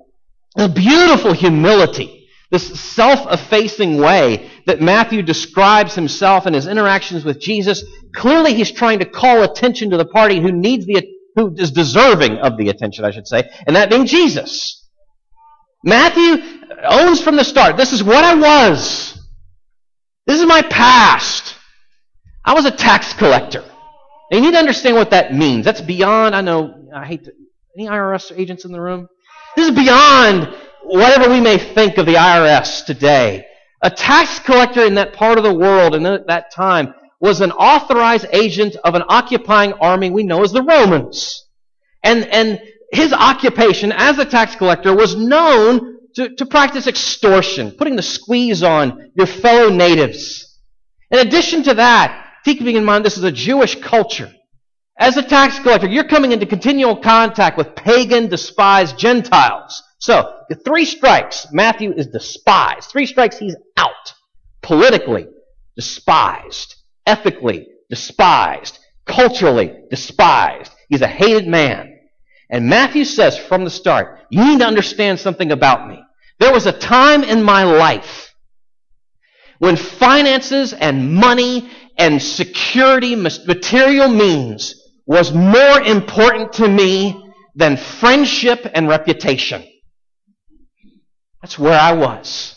a 0.56 0.68
beautiful 0.68 1.32
humility, 1.32 2.28
this 2.50 2.80
self 2.80 3.30
effacing 3.30 3.98
way 3.98 4.50
that 4.66 4.80
Matthew 4.80 5.22
describes 5.22 5.94
himself 5.94 6.46
and 6.46 6.54
his 6.54 6.66
interactions 6.66 7.25
with 7.25 7.40
Jesus. 7.40 7.84
Clearly, 8.14 8.54
he's 8.54 8.70
trying 8.70 9.00
to 9.00 9.04
call 9.04 9.42
attention 9.42 9.90
to 9.90 9.96
the 9.96 10.06
party 10.06 10.40
who 10.40 10.52
needs 10.52 10.86
the 10.86 11.06
who 11.34 11.54
is 11.56 11.70
deserving 11.70 12.38
of 12.38 12.56
the 12.56 12.70
attention, 12.70 13.04
I 13.04 13.10
should 13.10 13.26
say, 13.26 13.48
and 13.66 13.76
that 13.76 13.90
being 13.90 14.06
Jesus. 14.06 14.82
Matthew 15.84 16.42
owns 16.82 17.20
from 17.20 17.36
the 17.36 17.44
start 17.44 17.76
this 17.76 17.92
is 17.92 18.02
what 18.02 18.25
I 18.25 18.34
was. 18.34 19.16
This 20.26 20.40
is 20.40 20.46
my 20.46 20.62
past. 20.62 21.54
I 22.44 22.54
was 22.54 22.64
a 22.64 22.70
tax 22.70 23.12
collector. 23.12 23.64
And 24.30 24.40
you 24.40 24.50
need 24.50 24.52
to 24.52 24.58
understand 24.58 24.96
what 24.96 25.10
that 25.10 25.32
means. 25.32 25.64
That's 25.64 25.80
beyond, 25.80 26.34
I 26.34 26.40
know, 26.40 26.88
I 26.94 27.06
hate 27.06 27.25
to, 27.25 27.32
any 27.78 27.86
IRS 27.86 28.36
agents 28.36 28.64
in 28.64 28.72
the 28.72 28.80
room? 28.80 29.08
This 29.56 29.70
is 29.70 29.75
beyond 29.75 30.54
whatever 30.82 31.30
we 31.30 31.40
may 31.40 31.56
think 31.56 31.96
of 31.96 32.04
the 32.04 32.14
IRS 32.14 32.84
today. 32.84 33.46
A 33.82 33.90
tax 33.90 34.38
collector 34.38 34.84
in 34.84 34.94
that 34.96 35.14
part 35.14 35.38
of 35.38 35.44
the 35.44 35.54
world 35.54 35.94
in 35.94 36.02
that 36.02 36.52
time 36.52 36.94
was 37.20 37.40
an 37.40 37.52
authorized 37.52 38.26
agent 38.32 38.76
of 38.84 38.94
an 38.94 39.02
occupying 39.08 39.72
army 39.75 40.10
we 40.10 40.25
know 40.25 40.42
as 40.42 40.52
the 40.52 40.62
Romans. 40.62 41.46
And, 42.02 42.26
and 42.26 42.60
his 42.92 43.14
occupation 43.14 43.92
as 43.92 44.18
a 44.18 44.26
tax 44.26 44.54
collector 44.56 44.94
was 44.94 45.16
known 45.16 45.96
to, 46.16 46.34
to 46.34 46.46
practice 46.46 46.86
extortion, 46.86 47.70
putting 47.70 47.96
the 47.96 48.02
squeeze 48.02 48.62
on 48.62 49.10
your 49.14 49.26
fellow 49.26 49.70
natives. 49.70 50.58
In 51.10 51.18
addition 51.18 51.62
to 51.62 51.75
that, 51.75 52.26
keeping 52.44 52.76
in 52.76 52.84
mind 52.84 53.04
this 53.04 53.16
is 53.16 53.25
a 53.25 53.32
Jewish 53.32 53.80
culture, 53.80 54.30
as 54.98 55.16
a 55.16 55.22
tax 55.22 55.58
collector, 55.58 55.88
you're 55.88 56.04
coming 56.04 56.32
into 56.32 56.46
continual 56.46 56.96
contact 56.96 57.58
with 57.58 57.74
pagan, 57.74 58.28
despised 58.28 58.98
Gentiles. 58.98 59.82
So, 59.98 60.40
the 60.48 60.54
three 60.54 60.84
strikes, 60.84 61.46
Matthew 61.52 61.92
is 61.92 62.06
despised. 62.06 62.90
Three 62.90 63.06
strikes, 63.06 63.38
he's 63.38 63.56
out. 63.76 64.14
Politically, 64.62 65.26
despised 65.74 66.76
ethically 67.06 67.68
despised, 67.88 68.78
culturally 69.06 69.72
despised. 69.90 70.72
He's 70.88 71.02
a 71.02 71.06
hated 71.06 71.46
man. 71.46 71.98
And 72.50 72.66
Matthew 72.66 73.04
says 73.04 73.38
from 73.38 73.64
the 73.64 73.70
start, 73.70 74.20
you 74.30 74.44
need 74.44 74.60
to 74.60 74.66
understand 74.66 75.18
something 75.18 75.52
about 75.52 75.88
me. 75.88 76.02
There 76.38 76.52
was 76.52 76.66
a 76.66 76.72
time 76.72 77.24
in 77.24 77.42
my 77.42 77.64
life 77.64 78.34
when 79.58 79.76
finances 79.76 80.74
and 80.74 81.14
money 81.14 81.70
and 81.96 82.20
security, 82.20 83.14
material 83.16 84.08
means 84.08 84.74
was 85.06 85.32
more 85.32 85.80
important 85.80 86.54
to 86.54 86.68
me 86.68 87.32
than 87.54 87.76
friendship 87.76 88.66
and 88.75 88.88
reputation. 88.88 89.64
That's 91.40 91.58
where 91.58 91.78
I 91.78 91.92
was 91.92 92.54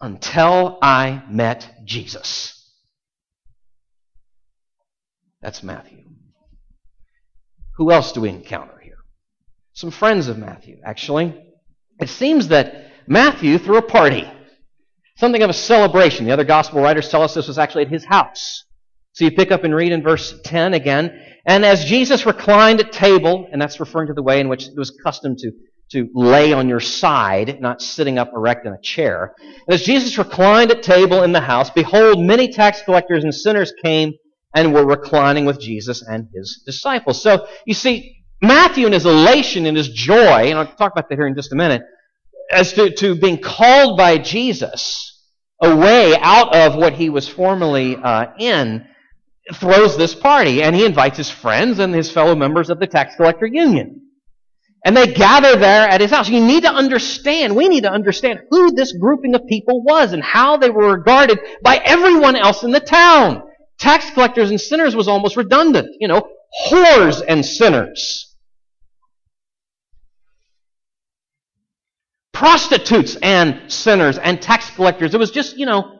until 0.00 0.78
I 0.80 1.22
met 1.28 1.68
Jesus. 1.84 2.58
That's 5.40 5.62
Matthew. 5.62 6.04
Who 7.76 7.90
else 7.90 8.12
do 8.12 8.20
we 8.20 8.28
encounter 8.28 8.78
here? 8.82 8.98
Some 9.72 9.90
friends 9.90 10.28
of 10.28 10.38
Matthew, 10.38 10.78
actually. 10.84 11.34
It 12.00 12.08
seems 12.08 12.48
that 12.48 12.92
Matthew 13.06 13.58
threw 13.58 13.78
a 13.78 13.82
party, 13.82 14.30
something 15.16 15.42
of 15.42 15.50
a 15.50 15.54
celebration. 15.54 16.26
The 16.26 16.32
other 16.32 16.44
gospel 16.44 16.80
writers 16.80 17.08
tell 17.08 17.22
us 17.22 17.34
this 17.34 17.48
was 17.48 17.58
actually 17.58 17.86
at 17.86 17.90
his 17.90 18.04
house. 18.04 18.64
So 19.12 19.24
you 19.24 19.30
pick 19.30 19.50
up 19.50 19.64
and 19.64 19.74
read 19.74 19.92
in 19.92 20.02
verse 20.02 20.40
10 20.44 20.74
again. 20.74 21.20
And 21.46 21.64
as 21.64 21.84
Jesus 21.84 22.24
reclined 22.24 22.80
at 22.80 22.92
table, 22.92 23.48
and 23.50 23.60
that's 23.60 23.80
referring 23.80 24.08
to 24.08 24.14
the 24.14 24.22
way 24.22 24.40
in 24.40 24.48
which 24.48 24.68
it 24.68 24.76
was 24.76 24.90
custom 24.90 25.36
to, 25.36 25.52
to 25.90 26.08
lay 26.14 26.52
on 26.52 26.68
your 26.68 26.80
side, 26.80 27.60
not 27.60 27.82
sitting 27.82 28.18
up 28.18 28.32
erect 28.34 28.66
in 28.66 28.72
a 28.72 28.80
chair. 28.80 29.34
And 29.40 29.74
as 29.74 29.82
Jesus 29.82 30.16
reclined 30.16 30.70
at 30.70 30.82
table 30.82 31.22
in 31.22 31.32
the 31.32 31.40
house, 31.40 31.68
behold, 31.70 32.20
many 32.20 32.48
tax 32.48 32.82
collectors 32.82 33.24
and 33.24 33.34
sinners 33.34 33.72
came 33.82 34.14
and 34.54 34.72
were 34.72 34.86
reclining 34.86 35.44
with 35.44 35.60
Jesus 35.60 36.02
and 36.02 36.28
his 36.34 36.62
disciples. 36.64 37.22
So 37.22 37.46
you 37.66 37.74
see, 37.74 38.16
Matthew 38.40 38.86
in 38.86 38.92
his 38.92 39.06
elation 39.06 39.66
and 39.66 39.76
his 39.76 39.88
joy, 39.88 40.48
and 40.48 40.58
I'll 40.58 40.66
talk 40.66 40.92
about 40.92 41.08
that 41.08 41.14
here 41.14 41.26
in 41.26 41.34
just 41.34 41.52
a 41.52 41.56
minute, 41.56 41.82
as 42.50 42.72
to, 42.74 42.90
to 42.96 43.14
being 43.14 43.40
called 43.40 43.96
by 43.96 44.18
Jesus 44.18 45.08
away 45.60 46.16
out 46.20 46.54
of 46.54 46.76
what 46.76 46.92
he 46.94 47.08
was 47.08 47.28
formerly 47.28 47.96
uh, 47.96 48.26
in, 48.38 48.86
throws 49.54 49.96
this 49.96 50.14
party, 50.14 50.62
and 50.62 50.74
he 50.74 50.84
invites 50.84 51.16
his 51.16 51.30
friends 51.30 51.78
and 51.78 51.94
his 51.94 52.10
fellow 52.10 52.34
members 52.34 52.70
of 52.70 52.78
the 52.78 52.86
tax 52.86 53.16
collector 53.16 53.46
union. 53.46 54.00
And 54.84 54.96
they 54.96 55.06
gather 55.06 55.56
there 55.56 55.88
at 55.88 56.00
his 56.00 56.10
house. 56.10 56.28
You 56.28 56.44
need 56.44 56.64
to 56.64 56.72
understand, 56.72 57.54
we 57.54 57.68
need 57.68 57.82
to 57.82 57.92
understand 57.92 58.40
who 58.50 58.72
this 58.72 58.92
grouping 58.92 59.34
of 59.34 59.46
people 59.46 59.82
was 59.82 60.12
and 60.12 60.22
how 60.22 60.56
they 60.56 60.70
were 60.70 60.92
regarded 60.92 61.38
by 61.62 61.76
everyone 61.84 62.34
else 62.34 62.64
in 62.64 62.72
the 62.72 62.80
town 62.80 63.42
tax 63.82 64.10
collectors 64.10 64.50
and 64.50 64.60
sinners 64.60 64.94
was 64.94 65.08
almost 65.08 65.36
redundant. 65.36 65.88
You 65.98 66.08
know, 66.08 66.28
whores 66.68 67.22
and 67.26 67.44
sinners. 67.44 68.28
Prostitutes 72.32 73.16
and 73.16 73.70
sinners 73.70 74.18
and 74.18 74.40
tax 74.40 74.70
collectors. 74.70 75.14
It 75.14 75.18
was 75.18 75.30
just, 75.30 75.58
you 75.58 75.66
know, 75.66 75.98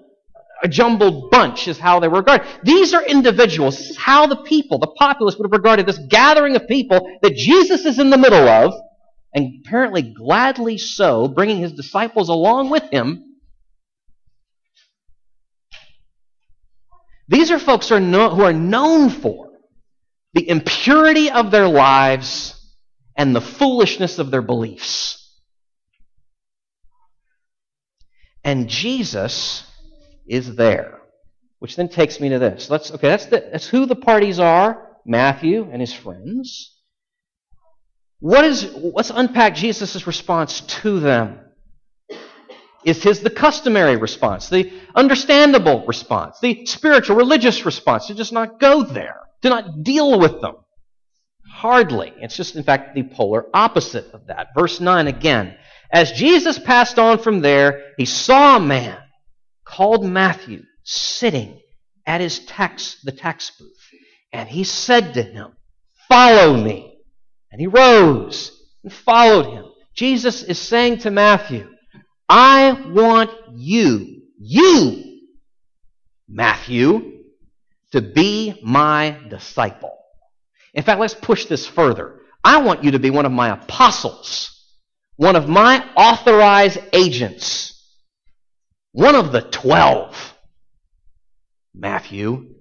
a 0.62 0.69
jumbled 0.69 1.31
bunch 1.31 1.69
is 1.69 1.78
how 1.78 2.00
they 2.00 2.09
were 2.09 2.19
regarded. 2.19 2.47
These 2.62 2.95
are 2.95 3.04
individuals. 3.04 3.78
This 3.78 3.90
is 3.90 3.97
how 3.97 4.26
the 4.26 4.37
people, 4.37 4.78
the 4.78 4.87
populace, 4.87 5.37
would 5.37 5.47
have 5.47 5.52
regarded 5.52 5.87
this 5.87 5.99
gathering 6.09 6.57
of 6.57 6.69
people 6.69 7.19
that 7.23 7.35
Jesus 7.35 7.85
is 7.85 7.99
in 7.99 8.11
the 8.11 8.19
middle 8.19 8.49
of, 8.49 8.73
and 9.35 9.61
apparently 9.61 10.02
gladly 10.02 10.78
so, 10.78 11.28
bringing 11.28 11.59
his 11.59 11.73
disciples 11.73 12.28
along 12.28 12.71
with 12.71 12.85
him 12.90 13.33
These 17.33 17.50
are 17.50 17.59
folks 17.59 17.88
who 17.88 17.95
are, 17.95 18.00
no, 18.00 18.28
who 18.28 18.42
are 18.42 18.52
known 18.52 19.09
for 19.09 19.49
the 20.35 20.47
impurity 20.47 21.31
of 21.31 21.50
their 21.50 21.66
lives 21.66 22.54
and 23.16 23.35
the 23.35 23.40
foolishness 23.40 24.19
of 24.19 24.31
their 24.31 24.42
beliefs. 24.42 25.19
And 28.45 28.69
Jesus 28.69 29.64
is 30.26 30.57
there. 30.57 31.00
Which 31.59 31.76
then 31.76 31.88
takes 31.88 32.21
me 32.21 32.31
to 32.31 32.38
this. 32.38 32.71
Let's 32.71 32.91
okay, 32.91 33.09
that's 33.09 33.26
the, 33.26 33.49
that's 33.52 33.69
who 33.69 33.87
the 33.87 33.97
parties 33.97 34.38
are, 34.38 34.97
Matthew 35.07 35.69
and 35.71 35.81
his 35.81 35.93
friends. 35.93 36.75
What 38.19 38.45
is 38.45 38.73
let's 38.75 39.11
unpack 39.11 39.55
Jesus' 39.55 40.07
response 40.07 40.61
to 40.61 41.00
them. 41.00 41.41
Is 42.85 43.02
his 43.02 43.21
the 43.21 43.31
customary 43.31 43.97
response, 43.97 44.49
the 44.49 44.73
understandable 44.95 45.85
response, 45.87 46.41
the 46.41 46.67
spiritual, 46.67 47.17
religious 47.17 47.64
response 47.64 48.07
to 48.07 48.14
just 48.14 48.33
not 48.33 48.59
go 48.59 48.83
there, 48.83 49.21
to 49.43 49.49
not 49.49 49.85
deal 49.85 50.19
with 50.19 50.41
them? 50.41 50.57
Hardly. 51.49 52.12
It's 52.17 52.37
just, 52.37 52.57
in 52.57 52.64
fact, 52.64 52.95
the 52.95 53.05
polar 53.05 53.47
opposite 53.55 54.11
of 54.12 54.26
that. 54.26 54.49
Verse 54.57 54.81
9 54.81 55.07
again. 55.07 55.57
As 55.93 56.11
Jesus 56.12 56.59
passed 56.59 56.99
on 56.99 57.19
from 57.19 57.41
there, 57.41 57.93
he 57.99 58.05
saw 58.05 58.57
a 58.57 58.61
man 58.61 58.99
called 59.73 60.05
Matthew 60.05 60.62
sitting 60.85 61.61
at 62.07 62.21
his 62.21 62.41
tax, 62.41 62.99
the 63.05 63.12
tax 63.12 63.50
booth. 63.59 63.71
And 64.33 64.49
he 64.49 64.64
said 64.64 65.14
to 65.14 65.23
him, 65.23 65.52
Follow 66.09 66.57
me. 66.57 66.99
And 67.50 67.61
he 67.61 67.67
rose 67.67 68.52
and 68.83 68.93
followed 68.93 69.47
him. 69.47 69.64
Jesus 69.95 70.43
is 70.43 70.59
saying 70.59 70.99
to 70.99 71.11
Matthew, 71.11 71.71
I 72.29 72.73
want 72.93 73.31
you, 73.55 74.23
you, 74.38 75.21
Matthew, 76.29 77.21
to 77.93 78.00
be 78.00 78.59
my 78.62 79.19
disciple. 79.29 79.97
In 80.75 80.83
fact, 80.83 81.00
let's 81.00 81.14
push 81.14 81.47
this 81.47 81.67
further. 81.67 82.21
I 82.43 82.62
want 82.62 82.85
you 82.85 82.93
to 82.93 82.99
be 82.99 83.11
one 83.11 83.26
of 83.26 83.33
my 83.33 83.50
apostles, 83.50 84.50
one 85.17 85.37
of 85.37 85.49
my 85.49 85.85
authorized 85.95 86.79
agents, 86.93 87.72
one 88.92 89.14
of 89.14 89.32
the 89.32 89.40
twelve, 89.40 90.34
Matthew, 91.75 92.54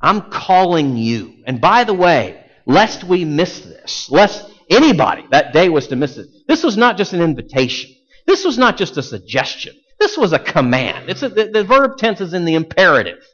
I'm 0.00 0.30
calling 0.30 0.96
you. 0.96 1.42
And 1.46 1.60
by 1.60 1.84
the 1.84 1.94
way, 1.94 2.44
lest 2.66 3.02
we 3.02 3.24
miss 3.24 3.60
this, 3.60 4.10
lest 4.10 4.50
anybody 4.70 5.24
that 5.30 5.52
day 5.52 5.68
was 5.68 5.88
to 5.88 5.96
miss 5.96 6.18
it, 6.18 6.28
this 6.46 6.62
was 6.62 6.76
not 6.76 6.96
just 6.96 7.12
an 7.12 7.22
invitation. 7.22 7.90
This 8.26 8.44
was 8.44 8.58
not 8.58 8.76
just 8.76 8.96
a 8.96 9.02
suggestion. 9.02 9.74
This 9.98 10.18
was 10.18 10.32
a 10.32 10.38
command. 10.38 11.08
It's 11.08 11.22
a, 11.22 11.28
the, 11.30 11.46
the 11.46 11.64
verb 11.64 11.96
tense 11.96 12.20
is 12.20 12.34
in 12.34 12.44
the 12.44 12.54
imperative. 12.54 13.24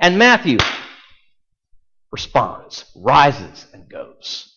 And 0.00 0.18
Matthew 0.18 0.58
responds, 2.10 2.84
rises, 2.96 3.66
and 3.74 3.88
goes. 3.88 4.53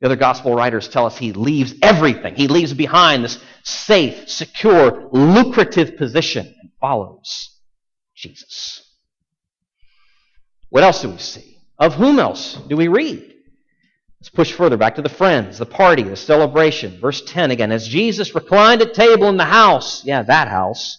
The 0.00 0.06
other 0.06 0.16
gospel 0.16 0.54
writers 0.54 0.88
tell 0.88 1.06
us 1.06 1.18
he 1.18 1.32
leaves 1.32 1.74
everything. 1.82 2.34
He 2.34 2.48
leaves 2.48 2.72
behind 2.72 3.22
this 3.22 3.38
safe, 3.62 4.28
secure, 4.28 5.08
lucrative 5.12 5.96
position 5.96 6.46
and 6.46 6.70
follows 6.80 7.58
Jesus. 8.14 8.82
What 10.70 10.84
else 10.84 11.02
do 11.02 11.10
we 11.10 11.18
see? 11.18 11.58
Of 11.78 11.94
whom 11.94 12.18
else 12.18 12.54
do 12.68 12.76
we 12.76 12.88
read? 12.88 13.30
Let's 14.20 14.30
push 14.30 14.52
further 14.52 14.76
back 14.76 14.96
to 14.96 15.02
the 15.02 15.08
friends, 15.08 15.58
the 15.58 15.66
party, 15.66 16.02
the 16.02 16.16
celebration. 16.16 16.98
Verse 17.00 17.22
10 17.22 17.50
again. 17.50 17.72
As 17.72 17.88
Jesus 17.88 18.34
reclined 18.34 18.82
at 18.82 18.94
table 18.94 19.28
in 19.28 19.36
the 19.36 19.44
house, 19.44 20.04
yeah, 20.04 20.22
that 20.22 20.48
house, 20.48 20.98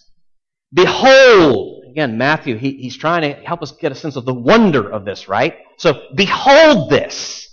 behold, 0.72 1.84
again, 1.88 2.18
Matthew, 2.18 2.56
he, 2.56 2.72
he's 2.72 2.96
trying 2.96 3.22
to 3.22 3.40
help 3.42 3.62
us 3.62 3.72
get 3.72 3.92
a 3.92 3.96
sense 3.96 4.16
of 4.16 4.24
the 4.24 4.34
wonder 4.34 4.88
of 4.88 5.04
this, 5.04 5.28
right? 5.28 5.56
So, 5.76 6.02
behold 6.14 6.90
this. 6.90 7.48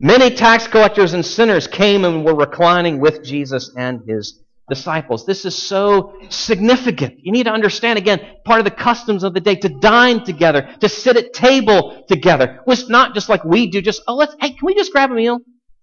Many 0.00 0.30
tax 0.30 0.66
collectors 0.66 1.14
and 1.14 1.24
sinners 1.24 1.66
came 1.66 2.04
and 2.04 2.24
were 2.24 2.34
reclining 2.34 2.98
with 2.98 3.22
Jesus 3.22 3.72
and 3.76 4.00
his 4.08 4.42
disciples. 4.68 5.24
This 5.24 5.44
is 5.44 5.54
so 5.54 6.14
significant. 6.30 7.14
You 7.18 7.32
need 7.32 7.44
to 7.44 7.52
understand 7.52 7.98
again, 7.98 8.20
part 8.44 8.58
of 8.58 8.64
the 8.64 8.70
customs 8.70 9.22
of 9.22 9.34
the 9.34 9.40
day 9.40 9.54
to 9.56 9.68
dine 9.68 10.24
together, 10.24 10.74
to 10.80 10.88
sit 10.88 11.16
at 11.16 11.32
table 11.32 12.04
together 12.08 12.60
was 12.66 12.88
not 12.88 13.14
just 13.14 13.28
like 13.28 13.44
we 13.44 13.68
do, 13.70 13.80
just, 13.80 14.02
oh, 14.08 14.16
let's, 14.16 14.34
hey, 14.40 14.50
can 14.50 14.66
we 14.66 14.74
just 14.74 14.90
grab 14.90 15.10
a 15.10 15.14
meal? 15.14 15.38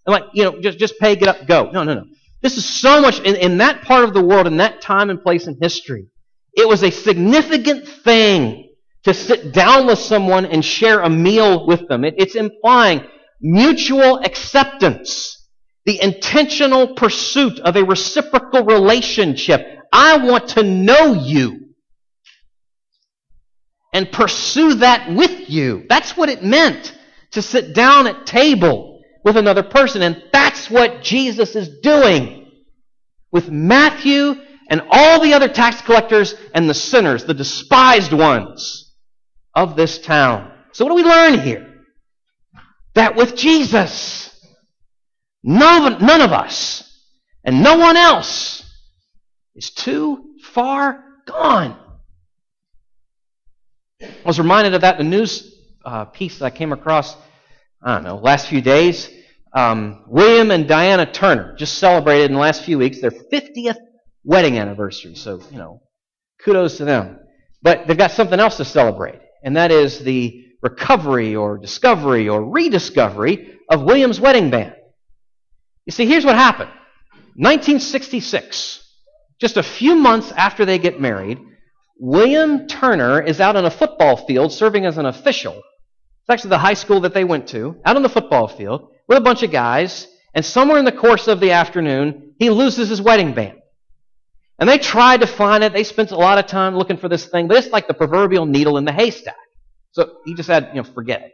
And 0.05 0.13
like, 0.13 0.23
you 0.33 0.43
know, 0.43 0.59
just, 0.59 0.77
just 0.79 0.99
pay, 0.99 1.15
get 1.15 1.27
up, 1.27 1.47
go. 1.47 1.69
No, 1.71 1.83
no, 1.83 1.93
no. 1.93 2.05
This 2.41 2.57
is 2.57 2.65
so 2.65 3.01
much, 3.01 3.19
in, 3.19 3.35
in 3.35 3.59
that 3.59 3.83
part 3.83 4.03
of 4.03 4.13
the 4.13 4.23
world, 4.23 4.47
in 4.47 4.57
that 4.57 4.81
time 4.81 5.09
and 5.09 5.21
place 5.21 5.47
in 5.47 5.57
history, 5.61 6.07
it 6.53 6.67
was 6.67 6.83
a 6.83 6.91
significant 6.91 7.87
thing 7.87 8.73
to 9.03 9.13
sit 9.13 9.53
down 9.53 9.87
with 9.87 9.99
someone 9.99 10.45
and 10.45 10.65
share 10.65 11.01
a 11.01 11.09
meal 11.09 11.65
with 11.67 11.87
them. 11.87 12.03
It, 12.03 12.15
it's 12.17 12.35
implying 12.35 13.05
mutual 13.41 14.19
acceptance 14.19 15.41
the 15.85 16.01
intentional 16.01 16.93
pursuit 16.93 17.59
of 17.59 17.75
a 17.75 17.83
reciprocal 17.83 18.63
relationship. 18.63 19.79
I 19.91 20.17
want 20.17 20.49
to 20.49 20.63
know 20.63 21.13
you 21.13 21.69
and 23.93 24.11
pursue 24.11 24.75
that 24.75 25.11
with 25.11 25.49
you. 25.49 25.85
That's 25.89 26.15
what 26.15 26.29
it 26.29 26.43
meant 26.43 26.95
to 27.31 27.41
sit 27.41 27.73
down 27.73 28.07
at 28.07 28.25
table 28.25 29.01
with 29.23 29.37
another 29.37 29.63
person. 29.63 30.01
And 30.01 30.23
that's 30.31 30.69
what 30.69 31.01
Jesus 31.01 31.55
is 31.55 31.79
doing 31.81 32.51
with 33.31 33.49
Matthew 33.49 34.35
and 34.69 34.81
all 34.89 35.19
the 35.21 35.33
other 35.33 35.49
tax 35.49 35.81
collectors 35.81 36.35
and 36.53 36.69
the 36.69 36.73
sinners, 36.73 37.25
the 37.25 37.33
despised 37.33 38.13
ones 38.13 38.93
of 39.55 39.75
this 39.75 39.99
town. 39.99 40.51
So 40.73 40.85
what 40.85 40.91
do 40.91 40.95
we 40.95 41.09
learn 41.09 41.39
here? 41.39 41.70
That 42.93 43.15
with 43.15 43.35
Jesus, 43.35 44.21
None 45.43 46.21
of, 46.21 46.31
us 46.31 46.83
and 47.43 47.63
no 47.63 47.77
one 47.77 47.97
else 47.97 48.63
is 49.55 49.71
too 49.71 50.35
far 50.43 51.03
gone. 51.25 51.77
I 54.01 54.07
was 54.25 54.39
reminded 54.39 54.73
of 54.75 54.81
that 54.81 54.99
in 54.99 55.09
the 55.09 55.17
news 55.17 55.55
uh, 55.83 56.05
piece 56.05 56.39
that 56.39 56.45
I 56.45 56.49
came 56.51 56.71
across, 56.71 57.15
I 57.83 57.95
don't 57.95 58.03
know, 58.03 58.17
last 58.17 58.47
few 58.47 58.61
days. 58.61 59.09
Um, 59.53 60.05
William 60.07 60.51
and 60.51 60.67
Diana 60.67 61.11
Turner 61.11 61.55
just 61.57 61.79
celebrated 61.79 62.25
in 62.25 62.33
the 62.33 62.39
last 62.39 62.63
few 62.63 62.77
weeks 62.77 63.01
their 63.01 63.11
50th 63.11 63.77
wedding 64.23 64.59
anniversary. 64.59 65.15
So, 65.15 65.41
you 65.51 65.57
know, 65.57 65.81
kudos 66.43 66.77
to 66.77 66.85
them. 66.85 67.19
But 67.63 67.87
they've 67.87 67.97
got 67.97 68.11
something 68.11 68.39
else 68.39 68.57
to 68.57 68.65
celebrate, 68.65 69.19
and 69.43 69.57
that 69.57 69.71
is 69.71 69.99
the 69.99 70.45
recovery 70.61 71.35
or 71.35 71.57
discovery 71.57 72.29
or 72.29 72.43
rediscovery 72.43 73.57
of 73.69 73.83
William's 73.83 74.19
wedding 74.19 74.49
band. 74.49 74.75
You 75.85 75.91
see, 75.91 76.05
here's 76.05 76.25
what 76.25 76.35
happened 76.35 76.69
1966, 77.35 78.83
just 79.39 79.57
a 79.57 79.63
few 79.63 79.95
months 79.95 80.31
after 80.31 80.65
they 80.65 80.77
get 80.77 80.99
married, 80.99 81.39
William 81.97 82.67
Turner 82.67 83.21
is 83.21 83.39
out 83.39 83.55
on 83.55 83.65
a 83.65 83.71
football 83.71 84.25
field 84.25 84.51
serving 84.51 84.85
as 84.85 84.97
an 84.97 85.05
official. 85.05 85.53
It's 85.53 86.29
actually 86.29 86.49
the 86.49 86.57
high 86.57 86.73
school 86.73 87.01
that 87.01 87.13
they 87.13 87.23
went 87.23 87.47
to, 87.49 87.79
out 87.85 87.95
on 87.95 88.03
the 88.03 88.09
football 88.09 88.47
field 88.47 88.89
with 89.07 89.17
a 89.17 89.21
bunch 89.21 89.43
of 89.43 89.51
guys, 89.51 90.07
and 90.33 90.45
somewhere 90.45 90.79
in 90.79 90.85
the 90.85 90.91
course 90.91 91.27
of 91.27 91.39
the 91.39 91.51
afternoon, 91.51 92.33
he 92.37 92.49
loses 92.49 92.89
his 92.89 93.01
wedding 93.01 93.33
band. 93.33 93.57
And 94.57 94.69
they 94.69 94.77
tried 94.77 95.21
to 95.21 95.27
find 95.27 95.63
it. 95.63 95.73
They 95.73 95.83
spent 95.83 96.11
a 96.11 96.17
lot 96.17 96.37
of 96.37 96.45
time 96.45 96.75
looking 96.75 96.97
for 96.97 97.09
this 97.09 97.25
thing, 97.25 97.47
but 97.47 97.57
it's 97.57 97.73
like 97.73 97.87
the 97.87 97.93
proverbial 97.93 98.45
needle 98.45 98.77
in 98.77 98.85
the 98.85 98.91
haystack. 98.91 99.35
So 99.91 100.17
he 100.25 100.33
just 100.35 100.47
said, 100.47 100.69
you 100.73 100.81
know, 100.81 100.83
forget 100.83 101.21
it. 101.21 101.33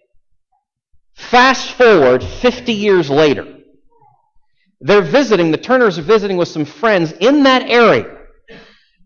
Fast 1.16 1.72
forward 1.74 2.24
50 2.24 2.74
years 2.74 3.10
later. 3.10 3.58
They're 4.80 5.02
visiting, 5.02 5.52
the 5.52 5.58
Turners 5.58 5.98
are 5.98 6.04
visiting 6.04 6.38
with 6.38 6.48
some 6.48 6.66
friends 6.66 7.12
in 7.12 7.44
that 7.44 7.64
area. 7.64 8.18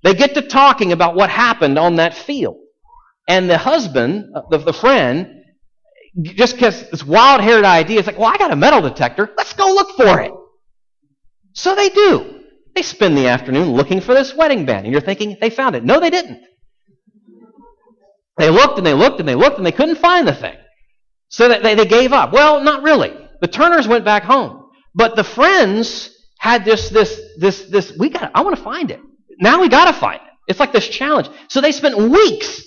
They 0.04 0.14
get 0.14 0.34
to 0.34 0.42
talking 0.42 0.92
about 0.92 1.16
what 1.16 1.30
happened 1.30 1.78
on 1.78 1.98
that 1.98 2.14
field. 2.14 2.58
And 3.28 3.50
the 3.50 3.58
husband, 3.58 4.36
uh, 4.36 4.42
the, 4.50 4.58
the 4.58 4.74
friend, 4.74 5.44
just 6.22 6.58
gets 6.58 6.84
this 6.90 7.06
wild 7.06 7.42
haired 7.42 7.64
idea. 7.64 8.00
It's 8.00 8.08
like, 8.08 8.18
well, 8.18 8.32
I 8.34 8.38
got 8.38 8.52
a 8.52 8.56
metal 8.56 8.82
detector. 8.82 9.30
Let's 9.38 9.54
go 9.54 9.68
look 9.68 9.96
for 9.96 10.20
it. 10.20 10.32
So 11.54 11.76
they 11.76 11.90
do. 11.90 12.42
They 12.76 12.82
spend 12.82 13.18
the 13.18 13.28
afternoon 13.28 13.72
looking 13.72 14.02
for 14.02 14.14
this 14.14 14.34
wedding 14.34 14.66
band. 14.66 14.86
And 14.86 14.92
you're 14.92 15.02
thinking, 15.02 15.38
they 15.40 15.50
found 15.50 15.76
it. 15.76 15.84
No, 15.84 16.00
they 16.00 16.10
didn't. 16.10 16.42
They 18.38 18.50
looked 18.50 18.78
and 18.78 18.86
they 18.86 18.94
looked 18.94 19.20
and 19.20 19.28
they 19.28 19.36
looked 19.36 19.58
and 19.58 19.66
they 19.66 19.72
couldn't 19.72 19.98
find 19.98 20.28
the 20.28 20.34
thing. 20.34 20.58
So 21.30 21.48
they, 21.48 21.76
they 21.76 21.86
gave 21.86 22.14
up. 22.14 22.34
Well, 22.34 22.62
not 22.62 22.84
really. 22.84 23.14
The 23.42 23.48
Turners 23.48 23.88
went 23.88 24.06
back 24.06 24.24
home. 24.24 24.70
But 24.94 25.16
the 25.16 25.24
friends 25.24 26.16
had 26.40 26.66
this, 26.66 26.90
this, 26.90 27.20
this, 27.38 27.66
this, 27.66 27.94
we 27.98 28.10
got 28.10 28.32
I 28.36 28.42
want 28.42 28.58
to 28.58 28.64
find 28.64 28.92
it. 28.92 29.00
Now 29.40 29.62
we 29.62 29.70
got 29.70 29.86
to 29.86 29.94
find 29.94 30.22
it. 30.22 30.28
It's 30.48 30.60
like 30.60 30.74
this 30.74 30.88
challenge. 30.88 31.30
So 31.48 31.62
they 31.62 31.72
spent 31.72 31.98
weeks, 31.98 32.64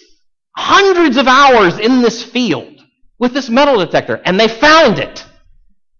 hundreds 0.57 1.17
of 1.17 1.27
hours 1.27 1.79
in 1.79 2.01
this 2.01 2.23
field 2.23 2.81
with 3.19 3.33
this 3.33 3.51
metal 3.51 3.79
detector, 3.79 4.21
and 4.25 4.39
they 4.39 4.49
found 4.49 4.99
it. 4.99 5.25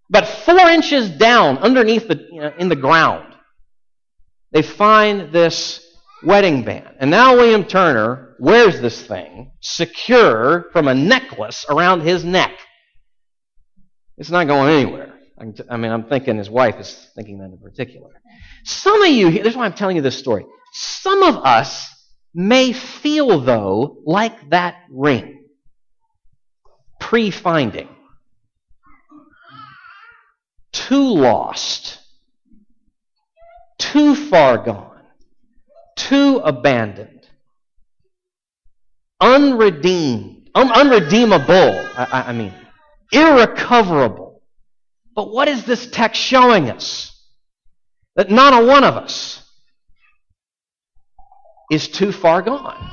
But 0.09 0.25
four 0.25 0.59
inches 0.69 1.09
down 1.09 1.57
underneath 1.59 2.07
the, 2.07 2.27
you 2.31 2.41
know, 2.41 2.53
in 2.57 2.69
the 2.69 2.75
ground, 2.75 3.35
they 4.51 4.61
find 4.61 5.31
this 5.31 5.84
wedding 6.25 6.63
band. 6.63 6.95
And 6.99 7.11
now 7.11 7.35
William 7.35 7.63
Turner 7.63 8.35
wears 8.39 8.81
this 8.81 9.01
thing 9.01 9.51
secure 9.61 10.65
from 10.71 10.87
a 10.87 10.93
necklace 10.93 11.65
around 11.69 12.01
his 12.01 12.23
neck. 12.25 12.57
It's 14.17 14.29
not 14.29 14.47
going 14.47 14.73
anywhere. 14.73 15.13
I 15.69 15.77
mean, 15.77 15.91
I'm 15.91 16.05
thinking 16.05 16.37
his 16.37 16.49
wife 16.49 16.79
is 16.79 17.09
thinking 17.15 17.39
that 17.39 17.45
in 17.45 17.57
particular. 17.57 18.09
Some 18.63 19.01
of 19.01 19.09
you, 19.09 19.31
this 19.31 19.47
is 19.47 19.55
why 19.55 19.65
I'm 19.65 19.73
telling 19.73 19.97
you 19.97 20.01
this 20.01 20.17
story. 20.17 20.45
Some 20.73 21.23
of 21.23 21.35
us 21.37 21.89
may 22.33 22.71
feel, 22.71 23.41
though, 23.41 23.97
like 24.05 24.49
that 24.49 24.75
ring 24.89 25.45
pre 26.99 27.31
finding. 27.31 27.89
Too 30.71 31.13
lost, 31.13 31.99
too 33.77 34.15
far 34.15 34.57
gone, 34.57 34.94
too 35.95 36.41
abandoned, 36.43 37.27
unredeemed, 39.19 40.49
un- 40.55 40.71
unredeemable, 40.71 41.85
I, 41.97 42.25
I 42.27 42.33
mean, 42.33 42.53
irrecoverable 43.11 44.25
but 45.15 45.31
what 45.31 45.47
is 45.47 45.63
this 45.63 45.89
text 45.89 46.21
showing 46.21 46.69
us? 46.69 47.11
That 48.15 48.29
not 48.29 48.53
a 48.53 48.65
one 48.65 48.83
of 48.83 48.95
us 48.95 49.41
is 51.71 51.87
too 51.87 52.11
far 52.11 52.41
gone. 52.41 52.91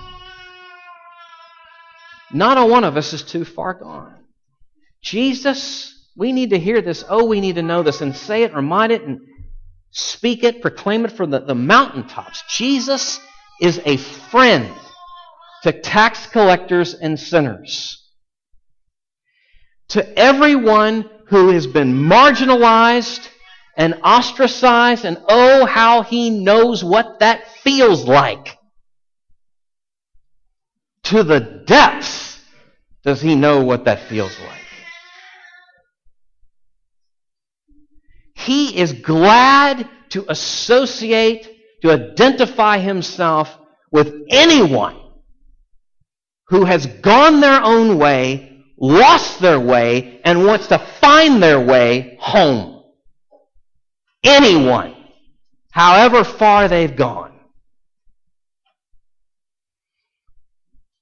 Not 2.33 2.59
a 2.59 2.65
one 2.65 2.85
of 2.85 2.97
us 2.97 3.13
is 3.13 3.23
too 3.23 3.45
far 3.45 3.75
gone. 3.75 4.15
Jesus, 5.03 6.09
we 6.17 6.33
need 6.33 6.51
to 6.51 6.59
hear 6.59 6.81
this. 6.81 7.05
Oh, 7.09 7.25
we 7.25 7.41
need 7.41 7.57
to 7.57 7.63
know 7.63 7.83
this 7.83 8.01
and 8.01 8.17
say 8.17 8.45
it, 8.45 8.55
remind 8.55 8.93
it, 8.93 9.03
and 9.03 9.21
speak 9.93 10.43
it, 10.43 10.61
proclaim 10.61 11.05
it 11.05 11.13
from 11.13 11.31
the, 11.31 11.41
the 11.41 11.55
mountaintops. 11.55 12.43
Jesus 12.51 13.21
is 13.61 13.81
a 13.85 13.97
friend 13.97 14.75
to 15.63 15.73
tax 15.73 16.27
collectors 16.27 16.95
and 16.95 17.19
sinners. 17.19 17.99
To 19.91 20.19
everyone 20.19 21.09
who 21.27 21.51
has 21.51 21.67
been 21.67 21.93
marginalized 21.95 23.29
and 23.77 24.01
ostracized, 24.03 25.05
and 25.05 25.19
oh, 25.29 25.65
how 25.65 26.03
he 26.03 26.31
knows 26.31 26.85
what 26.85 27.21
that 27.21 27.49
feels 27.63 28.05
like. 28.07 28.59
To 31.05 31.23
the 31.23 31.41
depths 31.41 32.39
does 33.05 33.21
he 33.21 33.35
know 33.35 33.65
what 33.65 33.85
that 33.87 34.09
feels 34.09 34.39
like. 34.41 34.62
He 38.43 38.77
is 38.79 38.93
glad 38.93 39.89
to 40.11 40.25
associate, 40.29 41.49
to 41.83 41.93
identify 41.93 42.79
himself 42.79 43.57
with 43.91 44.15
anyone 44.31 44.99
who 46.49 46.65
has 46.65 46.87
gone 46.87 47.41
their 47.41 47.63
own 47.63 47.99
way, 47.99 48.65
lost 48.79 49.41
their 49.41 49.61
way, 49.61 50.21
and 50.25 50.45
wants 50.45 50.67
to 50.69 50.79
find 50.79 51.43
their 51.43 51.61
way 51.61 52.17
home. 52.21 52.83
Anyone, 54.25 54.95
however 55.71 56.25
far 56.25 56.69
they've 56.69 56.95
gone. 56.95 57.33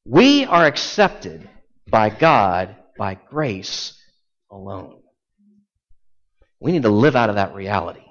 We 0.06 0.44
are 0.44 0.66
accepted 0.66 1.48
by 1.90 2.10
God 2.10 2.76
by 2.98 3.14
grace 3.14 3.96
alone. 4.50 4.99
We 6.60 6.72
need 6.72 6.82
to 6.82 6.90
live 6.90 7.16
out 7.16 7.30
of 7.30 7.36
that 7.36 7.54
reality. 7.54 8.04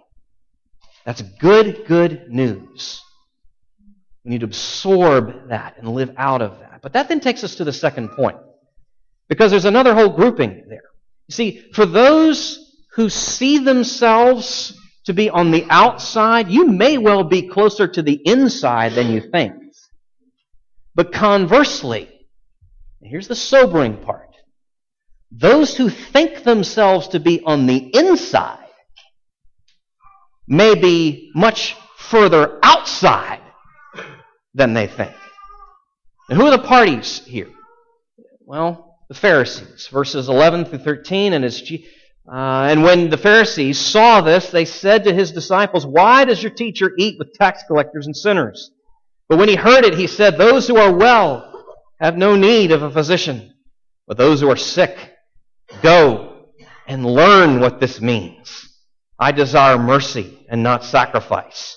That's 1.06 1.22
good, 1.22 1.86
good 1.88 2.30
news. 2.30 3.02
We 4.24 4.32
need 4.32 4.40
to 4.40 4.46
absorb 4.46 5.50
that 5.50 5.78
and 5.78 5.88
live 5.88 6.14
out 6.18 6.42
of 6.42 6.60
that. 6.60 6.82
But 6.82 6.94
that 6.94 7.10
then 7.10 7.20
takes 7.20 7.44
us 7.44 7.56
to 7.56 7.64
the 7.64 7.74
second 7.74 8.10
point. 8.10 8.38
Because 9.28 9.52
there's 9.52 9.66
another 9.66 9.94
whole 9.94 10.10
grouping 10.10 10.66
there. 10.68 10.84
You 11.28 11.34
see, 11.34 11.66
for 11.74 11.86
those 11.86 12.74
who 12.94 13.10
see 13.10 13.60
themselves 13.60 14.76
to 15.06 15.14
be 15.14 15.30
on 15.30 15.52
the 15.52 15.66
outside, 15.70 16.50
you 16.50 16.68
may 16.68 16.98
well 16.98 17.24
be 17.24 17.48
closer 17.48 17.88
to 17.88 18.02
the 18.02 18.20
inside 18.26 18.94
than 18.94 19.12
you 19.12 19.22
think. 19.22 19.54
But 20.96 21.14
conversely, 21.14 22.10
here's 23.02 23.28
the 23.28 23.36
sobering 23.36 23.98
part 23.98 24.29
those 25.32 25.78
who 25.78 25.90
think 25.90 26.44
themselves 26.44 27.10
to 27.10 27.20
be 27.20 27.42
on 27.42 27.68
the 27.68 27.78
inside 27.78 28.66
may 30.48 30.74
be 30.74 31.32
much 31.36 31.76
further 31.98 32.60
outside 32.64 33.42
than 34.54 34.74
they 34.74 34.88
think. 34.88 35.14
And 36.30 36.38
who 36.38 36.48
are 36.48 36.58
the 36.58 36.64
parties 36.64 37.20
here? 37.26 37.50
Well, 38.42 38.98
the 39.08 39.14
Pharisees, 39.14 39.88
verses 39.92 40.30
11 40.30 40.66
through 40.66 40.80
13. 40.80 41.34
And, 41.34 41.46
as, 41.46 41.62
uh, 42.32 42.68
and 42.70 42.84
when 42.84 43.10
the 43.10 43.18
Pharisees 43.18 43.80
saw 43.80 44.22
this, 44.22 44.50
they 44.50 44.66
said 44.66 45.04
to 45.04 45.14
his 45.14 45.32
disciples, 45.32 45.86
Why 45.86 46.26
does 46.26 46.42
your 46.42 46.52
teacher 46.52 46.92
eat 46.98 47.18
with 47.20 47.34
tax 47.34 47.64
collectors 47.68 48.08
and 48.08 48.18
sinners? 48.18 48.72
But 49.28 49.38
when 49.38 49.50
he 49.50 49.56
heard 49.56 49.86
it, 49.86 49.94
he 49.94 50.08
said, 50.08 50.38
Those 50.38 50.68
who 50.68 50.78
are 50.78 50.94
well 50.94 51.46
have 52.00 52.18
no 52.18 52.36
need 52.36 52.72
of 52.72 52.82
a 52.82 52.92
physician, 52.92 53.54
but 54.08 54.18
those 54.18 54.42
who 54.42 54.50
are 54.50 54.56
sick. 54.56 54.98
Go 55.82 56.46
and 56.88 57.06
learn 57.06 57.60
what 57.60 57.80
this 57.80 58.02
means. 58.02 58.70
I 59.20 59.32
desire 59.32 59.78
mercy 59.78 60.46
and 60.50 60.64
not 60.64 60.84
sacrifice. 60.84 61.76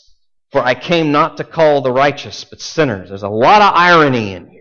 For 0.53 0.62
I 0.62 0.75
came 0.75 1.12
not 1.12 1.38
to 1.38 1.45
call 1.45 1.81
the 1.81 1.93
righteous, 1.93 2.45
but 2.45 2.61
sinners. 2.61 3.09
There's 3.09 3.23
a 3.23 3.29
lot 3.29 3.62
of 3.62 3.73
irony 3.75 4.35
in 4.35 4.49
here. 4.49 4.61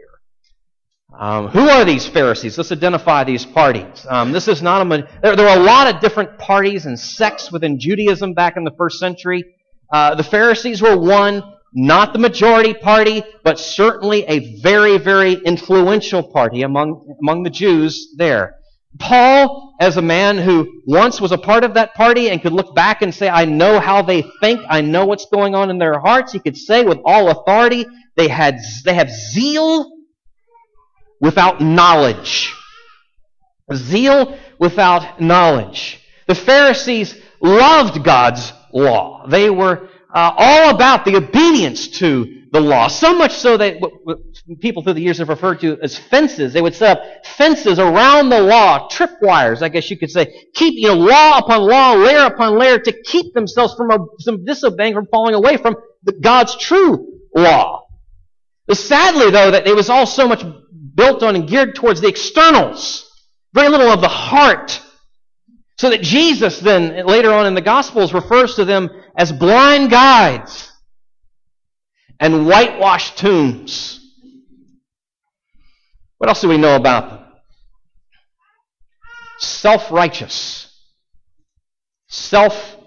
Um, 1.20 1.50
who 1.50 1.68
are 1.68 1.84
these 1.84 2.08
Pharisees? 2.08 2.58
Let's 2.58 2.72
identify 2.72 3.26
these 3.26 3.46
parties. 3.46 4.06
Um, 4.10 4.32
this 4.32 4.48
is 4.48 4.62
not 4.62 4.86
a. 4.86 5.08
There, 5.22 5.36
there, 5.36 5.48
are 5.48 5.58
a 5.58 5.64
lot 5.64 5.94
of 5.94 6.02
different 6.02 6.38
parties 6.38 6.86
and 6.86 6.98
sects 6.98 7.52
within 7.52 7.78
Judaism 7.78 8.34
back 8.34 8.56
in 8.56 8.64
the 8.64 8.72
first 8.78 9.00
century. 9.00 9.44
Uh, 9.92 10.16
the 10.16 10.24
Pharisees 10.24 10.82
were 10.82 10.98
one, 10.98 11.44
not 11.74 12.14
the 12.14 12.20
majority 12.20 12.74
party, 12.74 13.24
but 13.44 13.60
certainly 13.60 14.24
a 14.24 14.62
very, 14.62 14.98
very 14.98 15.34
influential 15.34 16.24
party 16.24 16.62
among 16.62 17.18
among 17.22 17.44
the 17.44 17.50
Jews 17.50 18.14
there. 18.18 18.56
Paul, 19.00 19.76
as 19.80 19.98
a 19.98 20.02
man 20.02 20.38
who 20.38 20.82
once 20.86 21.22
was 21.22 21.32
a 21.32 21.38
part 21.38 21.64
of 21.64 21.76
that 21.76 21.94
party 21.96 22.30
and 22.30 22.42
could 22.42 22.54
look 22.54 22.76
back 22.76 23.02
and 23.02 23.14
say, 23.14 23.30
I 23.30 23.46
know 23.46 23.80
how 23.80 24.02
they 24.02 24.24
think, 24.42 24.62
I 24.68 24.82
know 24.82 25.06
what's 25.06 25.26
going 25.32 25.56
on 25.56 25.70
in 25.70 25.78
their 25.78 26.00
hearts, 26.00 26.34
he 26.34 26.40
could 26.40 26.58
say 26.58 26.84
with 26.84 27.00
all 27.06 27.30
authority, 27.30 27.86
they, 28.16 28.28
had, 28.28 28.60
they 28.86 28.94
have 28.94 29.10
zeal 29.10 29.92
without 31.20 31.62
knowledge. 31.62 32.54
Zeal 33.74 34.38
without 34.60 35.22
knowledge. 35.22 36.00
The 36.28 36.36
Pharisees 36.36 37.16
loved 37.40 38.04
God's 38.04 38.52
law. 38.74 39.26
They 39.28 39.50
were 39.50 39.90
uh, 40.14 40.34
all 40.36 40.76
about 40.76 41.06
the 41.06 41.16
obedience 41.16 41.88
to 42.00 42.41
the 42.52 42.60
law. 42.60 42.88
So 42.88 43.16
much 43.16 43.34
so 43.34 43.56
that 43.58 43.80
what, 43.80 43.94
what 44.04 44.20
people 44.60 44.84
through 44.84 44.94
the 44.94 45.02
years 45.02 45.20
have 45.20 45.30
referred 45.30 45.62
to 45.62 45.80
as 45.82 45.98
fences. 45.98 46.52
They 46.52 46.62
would 46.62 46.76
set 46.76 46.98
up 46.98 47.26
fences 47.26 47.80
around 47.80 48.30
the 48.30 48.42
law, 48.42 48.90
tripwires, 48.90 49.62
I 49.62 49.70
guess 49.70 49.90
you 49.90 49.98
could 49.98 50.12
say. 50.12 50.48
Keep, 50.54 50.74
you 50.76 50.90
know, 50.90 50.96
law 50.96 51.38
upon 51.38 51.62
law, 51.62 51.94
layer 51.94 52.26
upon 52.26 52.60
layer 52.60 52.78
to 52.78 52.92
keep 53.04 53.34
themselves 53.34 53.74
from, 53.76 53.90
from 54.24 54.44
disobeying, 54.44 54.94
from 54.94 55.08
falling 55.08 55.34
away 55.34 55.58
from 55.58 55.76
the, 56.04 56.12
God's 56.12 56.58
true 56.58 57.20
law. 57.34 57.86
But 58.68 58.78
sadly, 58.78 59.32
though, 59.32 59.52
that 59.52 59.66
it 59.66 59.76
was 59.76 59.90
all 59.90 60.06
so 60.06 60.28
much 60.28 60.44
built 60.94 61.24
on 61.24 61.36
and 61.36 61.48
geared 61.48 61.74
towards 61.76 62.02
the 62.02 62.10
externals. 62.10 63.10
Very 63.54 63.70
little 63.70 63.90
of 63.90 64.02
the 64.02 64.10
heart. 64.10 64.82
So 65.78 65.90
that 65.90 66.02
Jesus 66.02 66.60
then, 66.60 67.08
later 67.08 67.32
on 67.32 67.48
in 67.48 67.56
the 67.56 67.62
Gospels, 67.62 68.14
refers 68.14 68.56
to 68.56 68.66
them 68.66 68.90
as 69.18 69.32
blind 69.32 69.90
guides 69.90 70.71
and 72.22 72.46
whitewashed 72.46 73.18
tombs. 73.18 74.00
What 76.20 76.30
else 76.30 76.42
do 76.42 76.48
we 76.48 76.58
know 76.58 76.76
about 76.76 77.10
them? 77.10 77.20
Self 79.40 79.92
righteous. 79.92 80.72
Self 82.08 82.78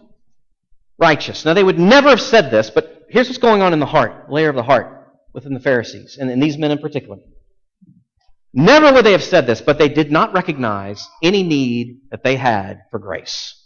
righteous. 0.99 1.45
Now, 1.45 1.53
they 1.53 1.65
would 1.65 1.81
never 1.81 2.11
have 2.11 2.21
said 2.21 2.53
this, 2.53 2.71
but 2.71 3.07
here's 3.11 3.29
what's 3.29 3.39
going 3.39 3.61
on 3.61 3.73
in 3.73 3.81
the 3.81 3.87
heart, 3.87 4.31
layer 4.31 4.49
of 4.49 4.55
the 4.55 4.63
heart 4.63 5.09
within 5.35 5.53
the 5.53 5.61
Pharisees, 5.61 6.17
and, 6.19 6.31
and 6.31 6.41
these 6.41 6.57
men 6.57 6.71
in 6.71 6.79
particular. 6.79 7.17
Never 8.53 8.93
would 8.93 9.05
they 9.05 9.13
have 9.13 9.25
said 9.25 9.49
this, 9.49 9.61
but 9.61 9.79
they 9.79 9.89
did 9.89 10.13
not 10.13 10.33
recognize 10.33 11.09
any 11.25 11.43
need 11.43 12.03
that 12.13 12.23
they 12.23 12.37
had 12.37 12.83
for 12.93 13.01
grace. 13.01 13.61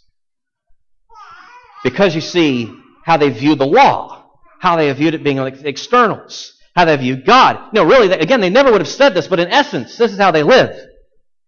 Because 1.83 2.15
you 2.15 2.21
see 2.21 2.73
how 3.05 3.17
they 3.17 3.29
view 3.29 3.53
the 3.53 3.67
law 3.67 4.18
how 4.59 4.75
they 4.75 4.87
have 4.87 4.97
viewed 4.97 5.15
it 5.15 5.23
being 5.23 5.37
like 5.37 5.63
externals, 5.63 6.53
how 6.75 6.85
they 6.85 6.95
viewed 6.97 7.25
God. 7.25 7.73
No, 7.73 7.83
really, 7.83 8.09
they, 8.09 8.19
again, 8.19 8.41
they 8.41 8.49
never 8.49 8.71
would 8.71 8.81
have 8.81 8.87
said 8.87 9.13
this, 9.13 9.27
but 9.27 9.39
in 9.39 9.47
essence, 9.47 9.97
this 9.97 10.11
is 10.11 10.19
how 10.19 10.31
they 10.31 10.43
live, 10.43 10.75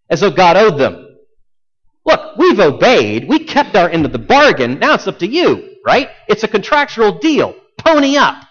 as 0.10 0.22
though 0.22 0.32
God 0.32 0.58
owed 0.58 0.78
them. 0.78 1.08
Look, 2.06 2.38
we've 2.38 2.60
obeyed. 2.60 3.28
We 3.30 3.40
kept 3.40 3.76
our 3.76 3.90
end 3.90 4.06
of 4.06 4.12
the 4.12 4.20
bargain. 4.20 4.80
Now 4.80 4.96
it's 4.96 5.08
up 5.08 5.20
to 5.20 5.28
you, 5.28 5.76
right? 5.86 6.10
It's 6.28 6.44
a 6.44 6.48
contractual 6.48 7.20
deal. 7.20 7.54
Pony 7.78 8.18
up. 8.18 8.44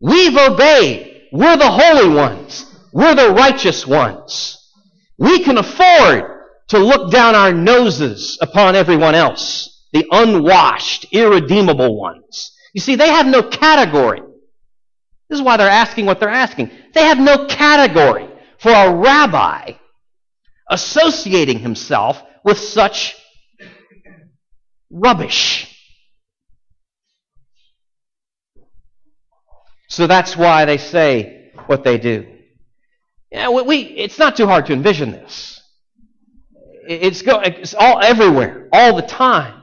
We've 0.00 0.36
obeyed. 0.36 1.28
We're 1.32 1.56
the 1.56 1.70
holy 1.70 2.14
ones. 2.14 2.64
We're 2.92 3.14
the 3.14 3.30
righteous 3.30 3.86
ones. 3.86 4.56
We 5.18 5.40
can 5.40 5.58
afford 5.58 6.24
to 6.68 6.78
look 6.78 7.12
down 7.12 7.34
our 7.34 7.52
noses 7.52 8.38
upon 8.40 8.74
everyone 8.74 9.14
else 9.14 9.77
the 9.92 10.06
unwashed, 10.10 11.06
irredeemable 11.12 11.98
ones. 11.98 12.52
You 12.74 12.80
see, 12.80 12.96
they 12.96 13.08
have 13.08 13.26
no 13.26 13.42
category. 13.42 14.20
This 15.28 15.38
is 15.38 15.42
why 15.42 15.56
they're 15.56 15.68
asking 15.68 16.06
what 16.06 16.20
they're 16.20 16.28
asking. 16.28 16.70
They 16.94 17.04
have 17.04 17.18
no 17.18 17.46
category 17.46 18.28
for 18.58 18.70
a 18.72 18.94
rabbi 18.94 19.72
associating 20.70 21.58
himself 21.58 22.22
with 22.44 22.58
such 22.58 23.16
rubbish. 24.90 25.74
So 29.88 30.06
that's 30.06 30.36
why 30.36 30.66
they 30.66 30.78
say 30.78 31.50
what 31.66 31.84
they 31.84 31.98
do. 31.98 32.26
Yeah, 33.30 33.48
we, 33.50 33.80
it's 33.80 34.18
not 34.18 34.36
too 34.36 34.46
hard 34.46 34.66
to 34.66 34.72
envision 34.72 35.12
this. 35.12 35.62
It's, 36.86 37.20
go, 37.20 37.40
it's 37.40 37.74
all 37.74 38.00
everywhere, 38.02 38.68
all 38.72 38.96
the 38.96 39.02
time 39.02 39.57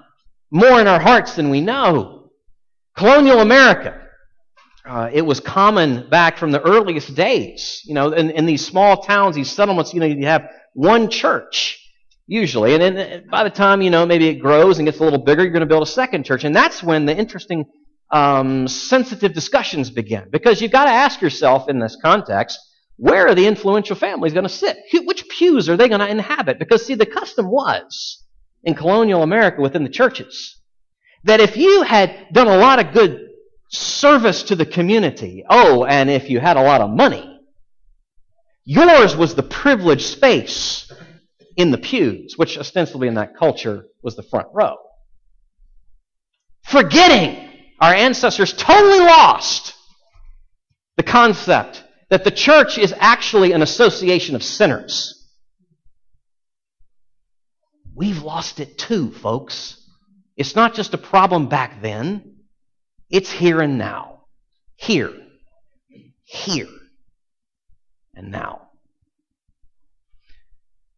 more 0.56 0.80
in 0.80 0.88
our 0.88 1.02
hearts 1.02 1.36
than 1.36 1.50
we 1.50 1.60
know. 1.60 2.32
Colonial 2.96 3.42
America. 3.42 4.02
Uh, 4.88 5.10
it 5.12 5.22
was 5.22 5.42
common 5.42 6.10
back 6.10 6.38
from 6.38 6.52
the 6.52 6.62
earliest 6.62 7.14
days. 7.14 7.82
You 7.84 7.94
know, 7.94 8.14
in, 8.14 8.30
in 8.30 8.46
these 8.46 8.66
small 8.66 9.04
towns, 9.04 9.36
these 9.36 9.52
settlements, 9.52 9.94
you 9.94 10.00
know, 10.00 10.06
you 10.06 10.26
have 10.28 10.50
one 10.74 11.10
church 11.10 11.82
usually. 12.26 12.74
And 12.74 12.82
then 12.82 13.28
by 13.30 13.44
the 13.44 13.50
time, 13.50 13.82
you 13.82 13.90
know, 13.90 14.06
maybe 14.06 14.30
it 14.30 14.36
grows 14.36 14.80
and 14.80 14.88
gets 14.88 15.00
a 15.00 15.04
little 15.04 15.20
bigger, 15.20 15.44
you're 15.44 15.52
going 15.52 15.60
to 15.60 15.66
build 15.66 15.84
a 15.84 15.92
second 15.92 16.24
church. 16.24 16.46
And 16.46 16.56
that's 16.56 16.82
when 16.82 17.06
the 17.06 17.16
interesting, 17.16 17.66
um, 18.12 18.70
sensitive 18.70 19.34
discussions 19.34 19.90
begin. 19.90 20.30
Because 20.32 20.62
you've 20.62 20.72
got 20.72 20.86
to 20.86 20.92
ask 20.92 21.20
yourself 21.20 21.68
in 21.68 21.80
this 21.80 21.98
context, 22.02 22.58
where 22.96 23.28
are 23.28 23.36
the 23.36 23.46
influential 23.46 23.98
families 23.98 24.32
going 24.32 24.48
to 24.48 24.50
sit? 24.50 24.78
Which 25.04 25.28
pews 25.28 25.68
are 25.68 25.76
they 25.76 25.90
going 25.90 26.00
to 26.00 26.08
inhabit? 26.08 26.60
Because, 26.60 26.86
see, 26.86 26.96
the 26.96 27.06
custom 27.06 27.52
was 27.52 28.25
in 28.66 28.74
colonial 28.74 29.24
America 29.24 29.62
within 29.62 29.84
the 29.84 29.90
churches 29.90 30.60
that 31.24 31.40
if 31.40 31.58
you 31.58 31.84
had 31.84 32.28
done 32.32 32.48
a 32.48 32.58
lot 32.58 32.80
of 32.80 32.94
good 32.94 33.30
service 33.70 34.44
to 34.44 34.56
the 34.56 34.66
community, 34.66 35.44
oh, 35.50 35.86
and 35.86 36.10
if 36.10 36.30
you 36.30 36.40
had 36.40 36.58
a 36.58 36.62
lot 36.62 36.82
of 36.82 36.90
money, 36.90 37.40
yours 38.64 39.16
was 39.16 39.36
the 39.36 39.44
privileged 39.44 40.06
space 40.06 40.92
in 41.58 41.72
the 41.72 41.78
pews, 41.78 42.36
which 42.38 42.58
ostensibly 42.58 43.08
in 43.08 43.16
that 43.16 43.36
culture 43.36 43.86
was 44.04 44.16
the 44.16 44.24
front 44.24 44.48
row. 44.54 44.76
Forgetting 46.64 47.50
our 47.80 47.94
ancestors 47.94 48.54
totally 48.54 49.00
lost 49.00 49.74
the 50.98 51.04
concept 51.04 51.84
that 52.10 52.24
the 52.24 52.32
church 52.32 52.78
is 52.78 52.94
actually 52.98 53.52
an 53.52 53.62
association 53.62 54.36
of 54.36 54.44
sinners. 54.44 55.15
We've 57.96 58.22
lost 58.22 58.60
it 58.60 58.78
too, 58.78 59.12
folks. 59.12 59.82
It's 60.36 60.56
not 60.56 60.76
just 60.76 60.94
a 60.94 60.98
problem 60.98 61.48
back 61.48 61.82
then, 61.82 62.36
it's 63.10 63.32
here 63.32 63.62
and 63.62 63.78
now. 63.78 64.26
Here. 64.76 65.14
Here. 66.24 66.68
And 68.14 68.32
now. 68.32 68.70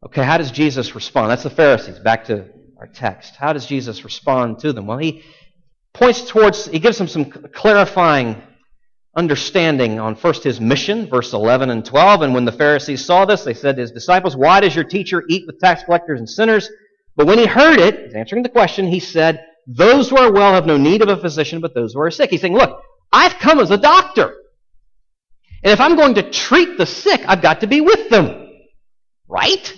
Okay, 0.03 0.23
how 0.23 0.37
does 0.37 0.51
Jesus 0.51 0.95
respond? 0.95 1.29
That's 1.29 1.43
the 1.43 1.49
Pharisees. 1.51 1.99
Back 1.99 2.25
to 2.25 2.47
our 2.79 2.87
text. 2.87 3.35
How 3.35 3.53
does 3.53 3.65
Jesus 3.65 4.03
respond 4.03 4.59
to 4.59 4.73
them? 4.73 4.87
Well, 4.87 4.97
he 4.97 5.23
points 5.93 6.27
towards, 6.27 6.65
he 6.65 6.79
gives 6.79 6.97
them 6.97 7.07
some 7.07 7.25
clarifying 7.25 8.41
understanding 9.15 9.99
on 9.99 10.15
first 10.15 10.43
his 10.43 10.61
mission, 10.61 11.07
verse 11.07 11.33
11 11.33 11.69
and 11.69 11.83
12. 11.83 12.21
And 12.21 12.33
when 12.33 12.45
the 12.45 12.51
Pharisees 12.51 13.03
saw 13.03 13.25
this, 13.25 13.43
they 13.43 13.53
said 13.53 13.75
to 13.75 13.81
his 13.81 13.91
disciples, 13.91 14.35
Why 14.35 14.59
does 14.59 14.75
your 14.75 14.83
teacher 14.83 15.23
eat 15.27 15.45
with 15.45 15.59
tax 15.59 15.83
collectors 15.83 16.19
and 16.19 16.29
sinners? 16.29 16.69
But 17.17 17.25
when 17.25 17.39
he 17.39 17.47
heard 17.47 17.79
it, 17.79 18.05
he's 18.05 18.13
answering 18.13 18.43
the 18.43 18.49
question, 18.49 18.87
he 18.87 18.99
said, 18.99 19.43
Those 19.65 20.09
who 20.09 20.17
are 20.17 20.31
well 20.31 20.53
have 20.53 20.67
no 20.67 20.77
need 20.77 21.01
of 21.01 21.09
a 21.09 21.17
physician, 21.17 21.59
but 21.59 21.73
those 21.73 21.93
who 21.93 21.99
are 21.99 22.11
sick. 22.11 22.29
He's 22.29 22.41
saying, 22.41 22.53
Look, 22.53 22.79
I've 23.11 23.39
come 23.39 23.59
as 23.59 23.71
a 23.71 23.77
doctor. 23.77 24.35
And 25.63 25.73
if 25.73 25.81
I'm 25.81 25.95
going 25.95 26.13
to 26.15 26.29
treat 26.29 26.77
the 26.77 26.85
sick, 26.85 27.21
I've 27.27 27.41
got 27.41 27.61
to 27.61 27.67
be 27.67 27.81
with 27.81 28.09
them. 28.09 28.47
Right? 29.27 29.73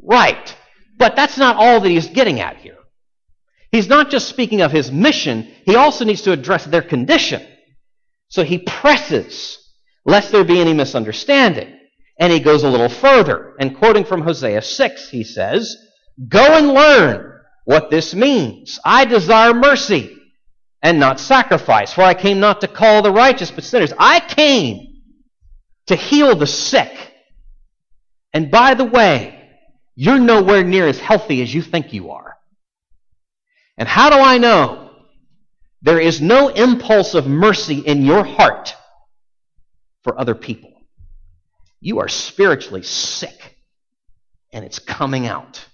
Right. 0.00 0.54
But 0.98 1.16
that's 1.16 1.38
not 1.38 1.56
all 1.56 1.80
that 1.80 1.88
he's 1.88 2.08
getting 2.08 2.40
at 2.40 2.58
here. 2.58 2.76
He's 3.72 3.88
not 3.88 4.10
just 4.10 4.28
speaking 4.28 4.60
of 4.60 4.70
his 4.70 4.92
mission, 4.92 5.48
he 5.64 5.76
also 5.76 6.04
needs 6.04 6.22
to 6.22 6.32
address 6.32 6.64
their 6.66 6.82
condition. 6.82 7.44
So 8.28 8.44
he 8.44 8.58
presses, 8.58 9.58
lest 10.04 10.30
there 10.30 10.44
be 10.44 10.60
any 10.60 10.74
misunderstanding. 10.74 11.74
And 12.18 12.32
he 12.32 12.40
goes 12.40 12.64
a 12.64 12.68
little 12.68 12.88
further. 12.88 13.54
And 13.58 13.76
quoting 13.76 14.04
from 14.04 14.22
Hosea 14.22 14.60
6, 14.60 15.08
he 15.08 15.24
says, 15.24 15.76
Go 16.26 16.40
and 16.40 16.68
learn 16.68 17.40
what 17.64 17.90
this 17.90 18.14
means. 18.14 18.80
I 18.84 19.04
desire 19.04 19.54
mercy 19.54 20.16
and 20.82 20.98
not 20.98 21.20
sacrifice, 21.20 21.92
for 21.92 22.02
I 22.02 22.14
came 22.14 22.40
not 22.40 22.60
to 22.62 22.68
call 22.68 23.02
the 23.02 23.12
righteous, 23.12 23.50
but 23.50 23.64
sinners. 23.64 23.92
I 23.98 24.20
came 24.20 25.02
to 25.86 25.96
heal 25.96 26.34
the 26.34 26.46
sick. 26.46 26.92
And 28.32 28.50
by 28.50 28.74
the 28.74 28.84
way, 28.84 29.34
you're 29.94 30.18
nowhere 30.18 30.64
near 30.64 30.86
as 30.86 30.98
healthy 30.98 31.42
as 31.42 31.52
you 31.52 31.62
think 31.62 31.92
you 31.92 32.10
are. 32.10 32.36
And 33.76 33.88
how 33.88 34.10
do 34.10 34.16
I 34.16 34.38
know? 34.38 34.90
There 35.82 36.00
is 36.00 36.20
no 36.20 36.48
impulse 36.48 37.14
of 37.14 37.26
mercy 37.26 37.78
in 37.78 38.04
your 38.04 38.24
heart 38.24 38.74
for 40.02 40.18
other 40.18 40.34
people. 40.34 40.72
You 41.80 42.00
are 42.00 42.08
spiritually 42.08 42.82
sick, 42.82 43.56
and 44.52 44.64
it's 44.64 44.80
coming 44.80 45.26
out. 45.26 45.64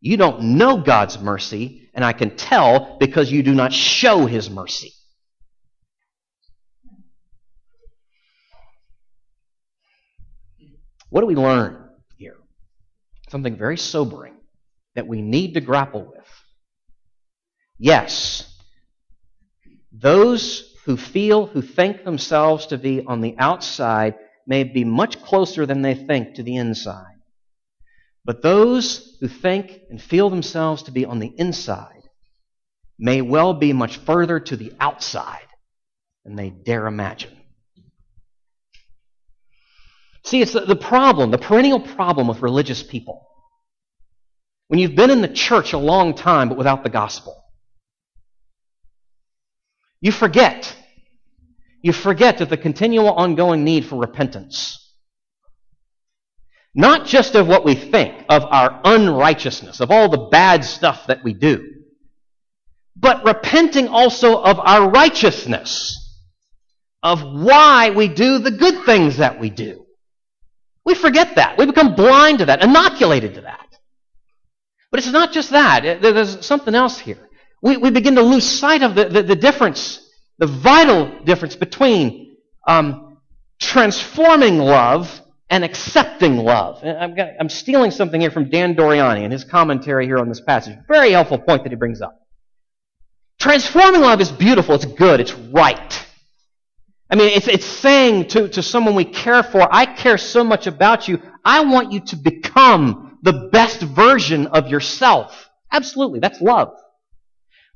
You 0.00 0.16
don't 0.16 0.56
know 0.56 0.78
God's 0.78 1.18
mercy, 1.18 1.90
and 1.92 2.04
I 2.04 2.12
can 2.12 2.36
tell 2.36 2.96
because 2.98 3.30
you 3.30 3.42
do 3.42 3.54
not 3.54 3.72
show 3.72 4.26
His 4.26 4.48
mercy. 4.48 4.92
What 11.10 11.20
do 11.20 11.26
we 11.26 11.34
learn 11.34 11.90
here? 12.16 12.36
Something 13.28 13.56
very 13.56 13.76
sobering 13.76 14.36
that 14.94 15.06
we 15.06 15.20
need 15.22 15.54
to 15.54 15.60
grapple 15.60 16.02
with. 16.02 16.26
Yes, 17.78 18.46
those 19.92 20.74
who 20.84 20.96
feel, 20.96 21.46
who 21.46 21.62
think 21.62 22.04
themselves 22.04 22.66
to 22.66 22.78
be 22.78 23.04
on 23.04 23.20
the 23.20 23.34
outside, 23.38 24.14
may 24.46 24.64
be 24.64 24.84
much 24.84 25.20
closer 25.22 25.66
than 25.66 25.82
they 25.82 25.94
think 25.94 26.34
to 26.34 26.42
the 26.42 26.56
inside. 26.56 27.09
But 28.24 28.42
those 28.42 29.16
who 29.20 29.28
think 29.28 29.80
and 29.90 30.00
feel 30.00 30.30
themselves 30.30 30.84
to 30.84 30.90
be 30.90 31.04
on 31.04 31.18
the 31.18 31.32
inside 31.36 32.02
may 32.98 33.22
well 33.22 33.54
be 33.54 33.72
much 33.72 33.96
further 33.96 34.38
to 34.40 34.56
the 34.56 34.72
outside 34.78 35.46
than 36.24 36.36
they 36.36 36.50
dare 36.50 36.86
imagine. 36.86 37.36
See, 40.24 40.42
it's 40.42 40.52
the, 40.52 40.60
the 40.60 40.76
problem, 40.76 41.30
the 41.30 41.38
perennial 41.38 41.80
problem 41.80 42.28
with 42.28 42.42
religious 42.42 42.82
people. 42.82 43.26
When 44.68 44.78
you've 44.78 44.94
been 44.94 45.10
in 45.10 45.22
the 45.22 45.28
church 45.28 45.72
a 45.72 45.78
long 45.78 46.14
time 46.14 46.48
but 46.48 46.58
without 46.58 46.84
the 46.84 46.90
gospel. 46.90 47.42
You 50.00 50.12
forget. 50.12 50.76
You 51.82 51.92
forget 51.92 52.40
of 52.40 52.50
the 52.50 52.56
continual 52.56 53.10
ongoing 53.10 53.64
need 53.64 53.86
for 53.86 53.96
repentance. 53.96 54.89
Not 56.74 57.06
just 57.06 57.34
of 57.34 57.48
what 57.48 57.64
we 57.64 57.74
think, 57.74 58.24
of 58.28 58.44
our 58.44 58.80
unrighteousness, 58.84 59.80
of 59.80 59.90
all 59.90 60.08
the 60.08 60.28
bad 60.30 60.64
stuff 60.64 61.06
that 61.08 61.24
we 61.24 61.34
do, 61.34 61.66
but 62.96 63.24
repenting 63.24 63.88
also 63.88 64.40
of 64.40 64.60
our 64.60 64.88
righteousness, 64.88 65.96
of 67.02 67.22
why 67.22 67.90
we 67.90 68.08
do 68.08 68.38
the 68.38 68.50
good 68.50 68.84
things 68.84 69.16
that 69.16 69.40
we 69.40 69.50
do. 69.50 69.84
We 70.84 70.94
forget 70.94 71.36
that. 71.36 71.58
We 71.58 71.66
become 71.66 71.94
blind 71.94 72.38
to 72.38 72.46
that, 72.46 72.62
inoculated 72.62 73.34
to 73.34 73.40
that. 73.42 73.66
But 74.90 75.00
it's 75.00 75.10
not 75.10 75.32
just 75.32 75.50
that. 75.50 76.02
There's 76.02 76.44
something 76.44 76.74
else 76.74 76.98
here 76.98 77.30
we, 77.62 77.76
we 77.76 77.90
begin 77.90 78.14
to 78.16 78.22
lose 78.22 78.44
sight 78.44 78.82
of 78.82 78.94
the, 78.94 79.06
the, 79.06 79.22
the 79.22 79.36
difference, 79.36 80.00
the 80.38 80.46
vital 80.46 81.22
difference 81.24 81.56
between 81.56 82.36
um, 82.66 83.18
transforming 83.60 84.58
love 84.58 85.20
and 85.50 85.64
accepting 85.64 86.36
love. 86.36 86.82
I'm, 86.84 87.14
I'm 87.38 87.48
stealing 87.48 87.90
something 87.90 88.20
here 88.20 88.30
from 88.30 88.48
Dan 88.48 88.74
Doriani 88.74 89.24
in 89.24 89.30
his 89.30 89.44
commentary 89.44 90.06
here 90.06 90.18
on 90.18 90.28
this 90.28 90.40
passage. 90.40 90.78
Very 90.88 91.10
helpful 91.10 91.38
point 91.38 91.64
that 91.64 91.70
he 91.70 91.76
brings 91.76 92.00
up. 92.00 92.16
Transforming 93.38 94.00
love 94.00 94.20
is 94.20 94.30
beautiful, 94.30 94.74
it's 94.74 94.84
good, 94.84 95.20
it's 95.20 95.34
right. 95.34 96.06
I 97.10 97.16
mean, 97.16 97.28
it's, 97.28 97.48
it's 97.48 97.66
saying 97.66 98.28
to, 98.28 98.48
to 98.48 98.62
someone 98.62 98.94
we 98.94 99.04
care 99.04 99.42
for, 99.42 99.66
I 99.70 99.86
care 99.86 100.18
so 100.18 100.44
much 100.44 100.66
about 100.66 101.08
you, 101.08 101.20
I 101.44 101.64
want 101.64 101.90
you 101.90 102.00
to 102.00 102.16
become 102.16 103.18
the 103.22 103.48
best 103.52 103.80
version 103.80 104.46
of 104.46 104.68
yourself. 104.68 105.50
Absolutely, 105.72 106.20
that's 106.20 106.40
love 106.40 106.72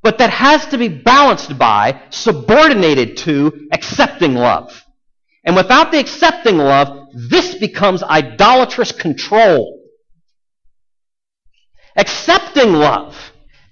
but 0.05 0.19
that 0.19 0.29
has 0.29 0.67
to 0.67 0.77
be 0.77 0.89
balanced 0.89 1.59
by, 1.59 2.03
subordinated 2.11 3.17
to, 3.17 3.69
accepting 3.73 4.35
love. 4.35 4.85
And 5.45 5.57
without 5.57 5.93
the 5.93 5.99
accepting 5.99 6.59
love, 6.59 7.04
this 7.15 7.55
becomes 7.55 8.03
idolatrous 8.03 8.93
control. 8.93 9.81
Accepting 11.97 12.73
love 12.73 13.17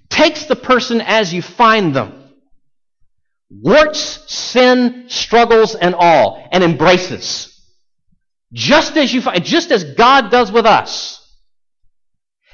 takes 0.09 0.45
the 0.45 0.55
person 0.55 1.01
as 1.01 1.33
you 1.33 1.41
find 1.41 1.93
them. 1.93 2.23
Warts, 3.49 4.33
sin, 4.33 5.05
struggles, 5.09 5.75
and 5.75 5.93
all, 5.93 6.47
and 6.51 6.63
embraces. 6.63 7.49
Just 8.53 8.95
as 8.97 9.13
you 9.13 9.21
find, 9.21 9.43
just 9.43 9.71
as 9.71 9.83
God 9.95 10.31
does 10.31 10.51
with 10.51 10.65
us. 10.65 11.19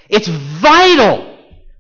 It's 0.10 0.28
vital 0.28 1.29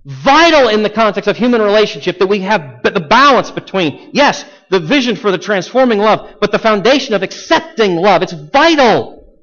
vital 0.10 0.69
in 0.69 0.82
the 0.82 0.89
context 0.89 1.28
of 1.28 1.38
human 1.38 1.62
relationship 1.62 2.17
that 2.17 2.28
we 2.28 2.39
have 2.39 2.82
the 2.84 3.00
balance 3.00 3.52
between, 3.52 4.10
yes, 4.12 4.43
the 4.69 4.80
vision 4.80 5.15
for 5.15 5.32
the 5.32 5.38
transforming 5.38 6.00
love, 6.00 6.38
but 6.41 6.52
the 6.52 6.58
foundation 6.58 7.13
of 7.13 7.22
accepting 7.22 7.95
love. 7.95 8.24
It's 8.24 8.34
vital 8.34 9.39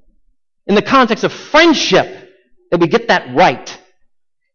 in 0.66 0.74
the 0.74 0.82
context 0.82 1.22
of 1.22 1.32
friendship 1.32 2.30
that 2.72 2.80
we 2.80 2.88
get 2.88 3.08
that 3.08 3.32
right. 3.34 3.80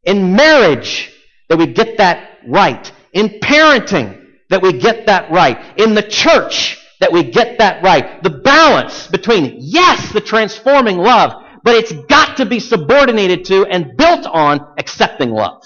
In 0.04 0.36
marriage, 0.36 1.14
that 1.48 1.58
we 1.58 1.68
get 1.68 1.98
that 1.98 2.40
right. 2.46 2.92
In 3.14 3.40
parenting, 3.40 4.22
that 4.50 4.62
we 4.62 4.74
get 4.74 5.08
that 5.08 5.32
right. 5.32 5.80
In 5.80 5.94
the 5.94 6.04
church, 6.04 6.78
that 7.00 7.14
we 7.14 7.24
get 7.24 7.60
that 7.60 7.84
right. 7.84 8.22
The 8.22 8.30
balance 8.30 9.08
between, 9.08 9.58
yes, 9.60 10.12
the 10.12 10.22
transforming 10.22 10.98
love, 10.98 11.42
but 11.64 11.76
it's 11.76 11.94
got 12.10 12.38
to 12.38 12.46
be 12.46 12.60
subordinated 12.60 13.46
to 13.46 13.66
and 13.66 13.96
built 13.96 14.26
on 14.26 14.74
accepting 14.78 15.32
love. 15.32 15.64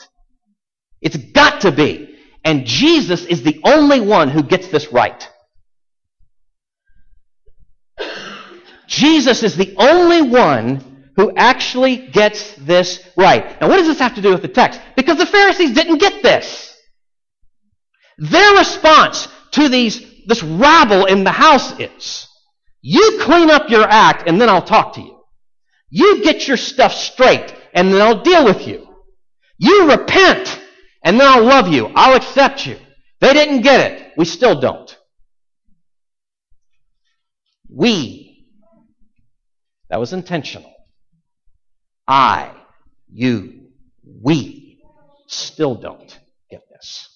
It's 1.01 1.17
got 1.17 1.61
to 1.61 1.71
be. 1.71 2.15
And 2.43 2.65
Jesus 2.65 3.25
is 3.25 3.41
the 3.43 3.59
only 3.63 4.01
one 4.01 4.29
who 4.29 4.43
gets 4.43 4.67
this 4.67 4.91
right. 4.91 5.29
Jesus 8.87 9.41
is 9.43 9.55
the 9.55 9.75
only 9.77 10.21
one 10.21 11.11
who 11.15 11.33
actually 11.35 12.07
gets 12.07 12.53
this 12.55 13.03
right. 13.17 13.59
Now, 13.59 13.69
what 13.69 13.77
does 13.77 13.87
this 13.87 13.99
have 13.99 14.15
to 14.15 14.21
do 14.21 14.31
with 14.31 14.41
the 14.41 14.47
text? 14.47 14.79
Because 14.95 15.17
the 15.17 15.25
Pharisees 15.25 15.73
didn't 15.73 15.97
get 15.97 16.21
this. 16.21 16.77
Their 18.17 18.57
response 18.57 19.27
to 19.51 19.69
these, 19.69 20.01
this 20.27 20.43
rabble 20.43 21.05
in 21.05 21.23
the 21.23 21.31
house 21.31 21.79
is, 21.79 22.27
you 22.81 23.19
clean 23.21 23.49
up 23.49 23.69
your 23.69 23.83
act 23.83 24.27
and 24.27 24.39
then 24.39 24.49
I'll 24.49 24.61
talk 24.61 24.93
to 24.93 25.01
you. 25.01 25.19
You 25.89 26.23
get 26.23 26.47
your 26.47 26.57
stuff 26.57 26.93
straight 26.93 27.53
and 27.73 27.93
then 27.93 28.01
I'll 28.01 28.21
deal 28.21 28.45
with 28.45 28.67
you. 28.67 28.87
You 29.57 29.89
repent 29.89 30.61
and 31.05 31.19
then 31.19 31.27
I'll 31.27 31.43
love 31.45 31.67
you. 31.67 31.91
I'll 31.95 32.15
accept 32.17 32.65
you. 32.65 32.77
They 33.21 33.31
didn't 33.31 33.61
get 33.61 33.91
it. 33.91 34.13
We 34.17 34.25
still 34.25 34.59
don't. 34.59 34.97
We. 37.69 38.47
That 39.89 39.99
was 39.99 40.13
intentional. 40.13 40.73
I, 42.07 42.51
you, 43.07 43.67
we 44.03 44.79
still 45.27 45.75
don't 45.75 46.19
get 46.49 46.63
this. 46.71 47.07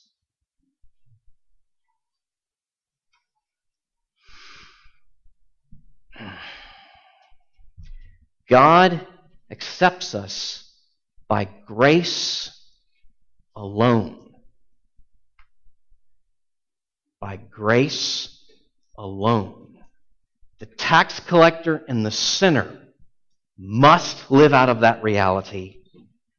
God 8.50 9.06
accepts 9.52 10.14
us 10.14 10.72
by 11.28 11.50
grace 11.66 12.59
alone. 13.60 14.18
By 17.20 17.36
grace 17.36 18.42
alone. 18.98 19.78
The 20.60 20.66
tax 20.66 21.20
collector 21.20 21.84
and 21.88 22.06
the 22.06 22.12
sinner 22.12 22.80
must 23.58 24.32
live 24.32 24.54
out 24.54 24.70
of 24.70 24.82
that 24.82 25.04
reality. 25.04 25.82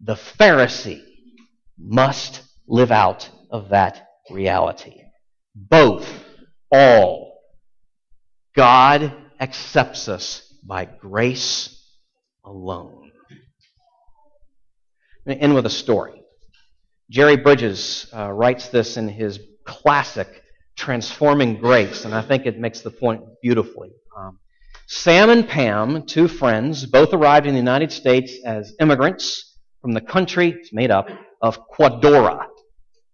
The 0.00 0.14
Pharisee 0.14 1.02
must 1.78 2.42
live 2.66 2.90
out 2.90 3.28
of 3.50 3.68
that 3.68 4.06
reality. 4.30 5.02
Both, 5.54 6.10
all. 6.72 7.38
God 8.56 9.14
accepts 9.38 10.08
us 10.08 10.54
by 10.64 10.86
grace 10.86 11.84
alone. 12.44 13.10
I'm 13.30 15.26
going 15.26 15.38
to 15.38 15.44
end 15.44 15.54
with 15.54 15.66
a 15.66 15.70
story. 15.70 16.19
Jerry 17.10 17.36
Bridges 17.36 18.06
uh, 18.16 18.30
writes 18.30 18.68
this 18.68 18.96
in 18.96 19.08
his 19.08 19.40
classic 19.64 20.44
Transforming 20.76 21.58
Grace, 21.58 22.04
and 22.04 22.14
I 22.14 22.22
think 22.22 22.46
it 22.46 22.56
makes 22.56 22.82
the 22.82 22.90
point 22.92 23.22
beautifully. 23.42 23.90
Um, 24.16 24.38
Sam 24.86 25.28
and 25.28 25.48
Pam, 25.48 26.06
two 26.06 26.28
friends, 26.28 26.86
both 26.86 27.12
arrived 27.12 27.46
in 27.46 27.54
the 27.54 27.58
United 27.58 27.90
States 27.90 28.32
as 28.46 28.76
immigrants 28.80 29.58
from 29.82 29.92
the 29.92 30.00
country, 30.00 30.50
it's 30.50 30.72
made 30.72 30.92
up, 30.92 31.08
of 31.42 31.58
Quadora. 31.68 32.46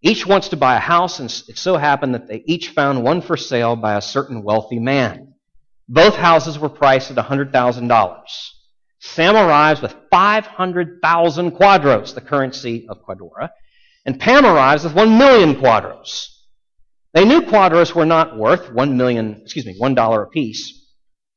Each 0.03 0.27
wants 0.27 0.51
to 0.51 0.59
buy 0.59 0.77
a 0.77 0.81
house, 0.81 1.19
and 1.19 1.31
it 1.49 1.57
so 1.57 1.79
happened 1.79 2.15
that 2.15 2.29
they 2.29 2.43
each 2.45 2.69
found 2.71 3.03
one 3.03 3.23
for 3.23 3.39
sale 3.39 3.77
by 3.77 3.97
a 3.97 4.03
certain 4.03 4.43
wealthy 4.43 4.79
man. 4.79 5.33
Both 5.89 6.17
houses 6.17 6.59
were 6.59 6.69
priced 6.69 7.11
at 7.11 7.17
$100,000. 7.17 8.23
Sam 8.99 9.37
arrives 9.37 9.81
with 9.81 9.97
500,000 10.11 11.53
quadros, 11.53 12.15
the 12.15 12.21
currency 12.21 12.87
of 12.91 12.99
Quadora, 13.03 13.51
and 14.07 14.19
Pam 14.19 14.47
arrives 14.47 14.85
with 14.85 14.95
1 14.95 15.19
million 15.19 15.57
quadros. 15.57 16.29
They 17.13 17.25
knew 17.25 17.43
quadros 17.43 17.95
were 17.95 18.07
not 18.07 18.39
worth 18.39 18.73
1 18.73 18.97
million, 18.97 19.41
excuse 19.43 19.67
me, 19.67 19.79
$1 19.79 20.23
apiece, 20.23 20.73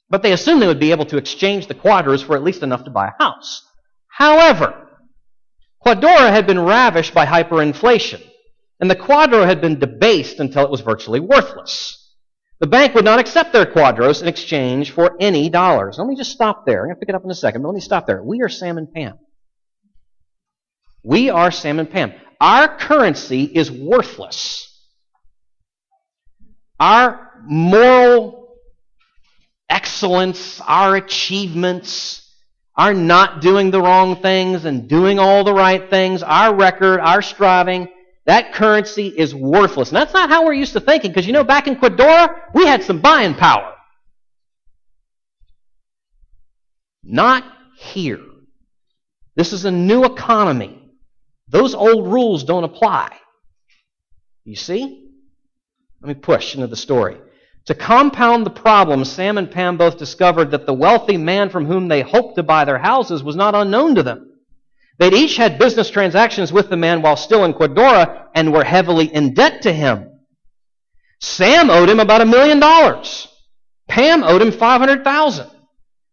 but 0.10 0.22
they 0.22 0.32
assumed 0.32 0.62
they 0.62 0.68
would 0.68 0.80
be 0.80 0.92
able 0.92 1.06
to 1.08 1.18
exchange 1.18 1.68
the 1.68 1.76
quadros 1.76 2.24
for 2.24 2.36
at 2.36 2.44
least 2.44 2.64
enough 2.64 2.86
to 2.86 2.92
buy 2.92 3.08
a 3.08 3.24
house. 3.24 3.66
However, 4.08 4.90
Quadora 5.86 6.30
had 6.30 6.46
been 6.46 6.60
ravished 6.60 7.14
by 7.14 7.26
hyperinflation, 7.26 8.22
and 8.80 8.92
the 8.92 8.96
quadro 8.96 9.46
had 9.46 9.62
been 9.62 9.80
debased 9.80 10.40
until 10.40 10.64
it 10.64 10.70
was 10.70 10.82
virtually 10.82 11.20
worthless. 11.20 11.96
The 12.60 12.68
bank 12.68 12.94
would 12.94 13.06
not 13.06 13.20
accept 13.20 13.54
their 13.54 13.66
quadros 13.66 14.22
in 14.22 14.28
exchange 14.28 14.92
for 14.92 15.16
any 15.22 15.50
dollars. 15.50 15.98
Let 15.98 16.08
me 16.08 16.18
just 16.18 16.32
stop 16.32 16.66
there. 16.66 16.82
I'm 16.82 16.88
going 16.88 16.96
to 16.96 17.00
pick 17.00 17.10
it 17.10 17.16
up 17.16 17.24
in 17.24 17.32
a 17.32 17.36
second, 17.36 17.62
but 17.62 17.70
let 17.70 17.76
me 17.76 17.82
stop 17.82 18.06
there. 18.06 18.22
We 18.22 18.42
are 18.42 18.50
Sam 18.50 18.78
and 18.78 18.92
Pam. 18.92 19.18
We 21.04 21.30
are 21.30 21.52
Sam 21.52 21.80
and 21.80 21.90
Pam. 21.90 22.12
Our 22.40 22.78
currency 22.78 23.44
is 23.44 23.72
worthless. 23.72 24.66
Our 26.80 27.32
moral 27.44 28.56
excellence, 29.70 30.62
our 30.62 30.96
achievements, 30.96 32.26
our 32.76 32.94
not 32.94 33.42
doing 33.42 33.72
the 33.72 33.82
wrong 33.82 34.22
things 34.22 34.64
and 34.64 34.88
doing 34.88 35.20
all 35.20 35.44
the 35.44 35.54
right 35.54 35.90
things, 35.90 36.24
our 36.24 36.56
record, 36.56 37.02
our 37.02 37.22
striving, 37.22 37.90
that 38.26 38.54
currency 38.54 39.08
is 39.08 39.36
worthless. 39.36 39.90
And 39.90 39.98
that's 39.98 40.14
not 40.14 40.30
how 40.30 40.46
we're 40.46 40.54
used 40.54 40.74
to 40.74 40.80
thinking, 40.80 41.12
because 41.12 41.28
you 41.28 41.34
know, 41.34 41.44
back 41.44 41.68
in 41.68 41.76
Quadora, 41.76 42.42
we 42.54 42.66
had 42.66 42.84
some 42.84 43.02
buying 43.02 43.34
power. 43.34 43.74
Not 47.04 47.44
here. 47.76 48.22
This 49.36 49.52
is 49.52 49.66
a 49.66 49.72
new 49.72 50.06
economy. 50.06 50.79
Those 51.50 51.74
old 51.74 52.08
rules 52.08 52.44
don't 52.44 52.64
apply. 52.64 53.16
You 54.46 54.56
see? 54.56 55.08
Let 56.02 56.08
me 56.08 56.22
push 56.22 56.56
into 56.56 56.68
the 56.68 56.76
story. 56.76 57.18
To 57.66 57.76
compound 57.76 58.46
the 58.46 58.52
problem, 58.52 59.04
Sam 59.04 59.38
and 59.38 59.52
Pam 59.52 59.78
both 59.78 59.98
discovered 59.98 60.52
that 60.52 60.66
the 60.66 60.74
wealthy 60.74 61.18
man 61.18 61.50
from 61.50 61.66
whom 61.66 61.88
they 61.88 62.02
hoped 62.02 62.36
to 62.36 62.44
buy 62.44 62.66
their 62.66 62.78
houses 62.78 63.24
was 63.24 63.36
not 63.36 63.56
unknown 63.56 63.96
to 63.96 64.04
them. 64.04 64.32
They'd 64.98 65.14
each 65.14 65.38
had 65.38 65.60
business 65.60 65.90
transactions 65.90 66.52
with 66.52 66.70
the 66.70 66.78
man 66.78 67.02
while 67.02 67.16
still 67.16 67.46
in 67.46 67.54
Quadora 67.54 68.28
and 68.36 68.54
were 68.54 68.64
heavily 68.64 69.06
in 69.06 69.34
debt 69.34 69.62
to 69.64 69.74
him. 69.74 70.10
Sam 71.22 71.70
owed 71.70 71.90
him 71.90 72.00
about 72.00 72.22
a 72.22 72.26
million 72.26 72.60
dollars. 72.60 73.28
Pam 73.88 74.24
owed 74.24 74.42
him 74.42 74.52
500,000. 74.52 75.50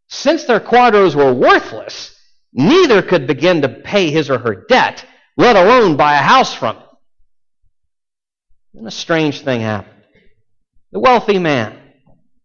Since 0.09 0.45
their 0.45 0.61
quadros 0.61 1.15
were 1.15 1.33
worthless, 1.33 2.15
neither 2.53 3.03
could 3.03 3.27
begin 3.27 3.63
to 3.63 3.69
pay 3.69 4.11
his 4.11 4.31
or 4.31 4.39
her 4.39 4.67
debt 4.69 5.05
let 5.37 5.57
alone 5.57 5.97
buy 5.97 6.15
a 6.15 6.23
house 6.23 6.55
from 6.55 6.77
it. 6.77 6.83
Then 8.75 8.87
a 8.87 8.91
strange 8.91 9.41
thing 9.41 9.61
happened. 9.61 10.03
The 10.93 11.01
wealthy 11.01 11.39
man, 11.39 11.79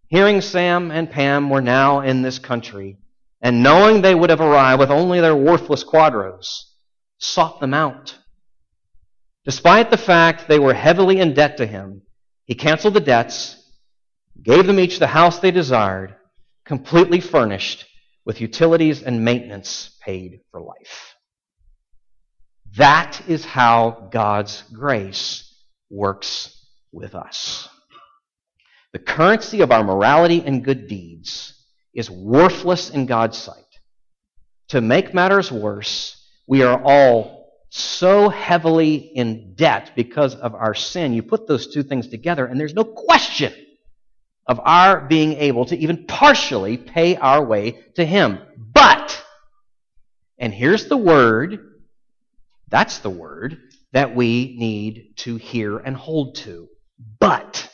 hearing 0.08 0.42
Sam 0.42 0.92
and 0.92 1.10
Pam 1.10 1.50
were 1.50 1.62
now 1.62 2.02
in 2.02 2.22
this 2.22 2.40
country, 2.40 2.98
and 3.42 3.64
knowing 3.64 4.02
they 4.02 4.16
would 4.16 4.30
have 4.30 4.42
arrived 4.42 4.80
with 4.80 4.92
only 4.92 5.20
their 5.20 5.36
worthless 5.36 5.84
quadros, 5.84 6.64
sought 7.18 7.60
them 7.60 7.74
out. 7.74 8.18
Despite 9.46 9.90
the 9.90 9.98
fact 9.98 10.48
they 10.48 10.60
were 10.60 10.74
heavily 10.74 11.20
in 11.20 11.34
debt 11.34 11.58
to 11.58 11.66
him, 11.66 12.04
he 12.46 12.56
canceled 12.56 12.94
the 12.94 13.00
debts, 13.00 13.58
gave 14.42 14.68
them 14.68 14.80
each 14.80 15.00
the 15.00 15.08
house 15.08 15.40
they 15.40 15.52
desired, 15.52 16.16
completely 16.66 17.20
furnished 17.20 17.86
with 18.26 18.42
utilities 18.42 19.02
and 19.02 19.26
maintenance 19.26 19.98
paid 20.02 20.42
for 20.52 20.62
life. 20.62 21.11
That 22.78 23.22
is 23.28 23.44
how 23.44 24.10
God's 24.12 24.64
grace 24.74 25.54
works 25.90 26.66
with 26.92 27.16
us. 27.16 27.68
The 28.94 29.00
currency 29.00 29.62
of 29.62 29.72
our 29.72 29.84
morality 29.84 30.44
and 30.46 30.64
good 30.64 30.88
deeds 30.88 31.54
is 31.94 32.10
worthless 32.10 32.90
in 32.90 33.06
God's 33.06 33.38
sight. 33.38 33.58
To 34.70 34.82
make 34.82 35.14
matters 35.14 35.52
worse, 35.52 36.16
we 36.48 36.64
are 36.64 36.82
all 36.82 37.50
so 37.70 38.30
heavily 38.30 38.96
in 38.96 39.54
debt 39.56 39.92
because 39.96 40.36
of 40.36 40.56
our 40.56 40.74
sin. 40.74 41.14
You 41.14 41.24
put 41.24 41.48
those 41.48 41.74
two 41.74 41.84
things 41.84 42.08
together, 42.08 42.46
and 42.46 42.60
there's 42.60 42.74
no 42.74 42.84
question 42.86 43.54
of 44.48 44.60
our 44.64 45.02
being 45.02 45.34
able 45.34 45.66
to 45.66 45.78
even 45.78 46.06
partially 46.06 46.78
pay 46.78 47.16
our 47.16 47.44
way 47.44 47.80
to 47.96 48.06
Him. 48.06 48.40
But, 48.74 49.24
and 50.38 50.54
here's 50.54 50.88
the 50.88 50.98
word 50.98 51.71
that's 52.72 53.00
the 53.00 53.10
word 53.10 53.60
that 53.92 54.16
we 54.16 54.56
need 54.58 55.14
to 55.18 55.36
hear 55.36 55.78
and 55.78 55.96
hold 55.96 56.36
to. 56.36 56.70
But 57.20 57.70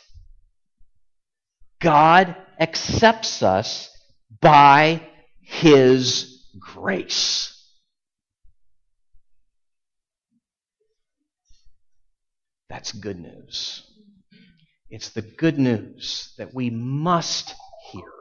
God 1.80 2.36
accepts 2.60 3.44
us 3.44 3.90
by 4.42 5.08
His 5.42 6.44
grace. 6.60 7.54
That's 12.70 12.92
good 12.92 13.20
news. 13.20 13.84
It's 14.90 15.10
the 15.10 15.22
good 15.22 15.60
news 15.60 16.34
that 16.38 16.54
we 16.54 16.70
must 16.70 17.54
hear 17.92 18.12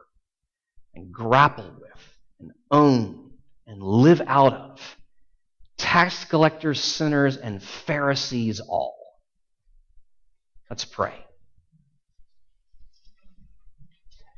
and 0.95 1.13
grapple 1.13 1.75
with 1.81 2.19
and 2.41 2.53
own 2.71 3.31
and 3.67 3.83
live 3.83 4.21
out 4.27 4.53
of 4.53 4.96
tax 5.87 6.25
collectors, 6.25 6.83
sinners, 6.83 7.37
and 7.37 7.63
Pharisees 7.63 8.59
all. 8.59 8.97
Let's 10.69 10.85
pray. 10.85 11.15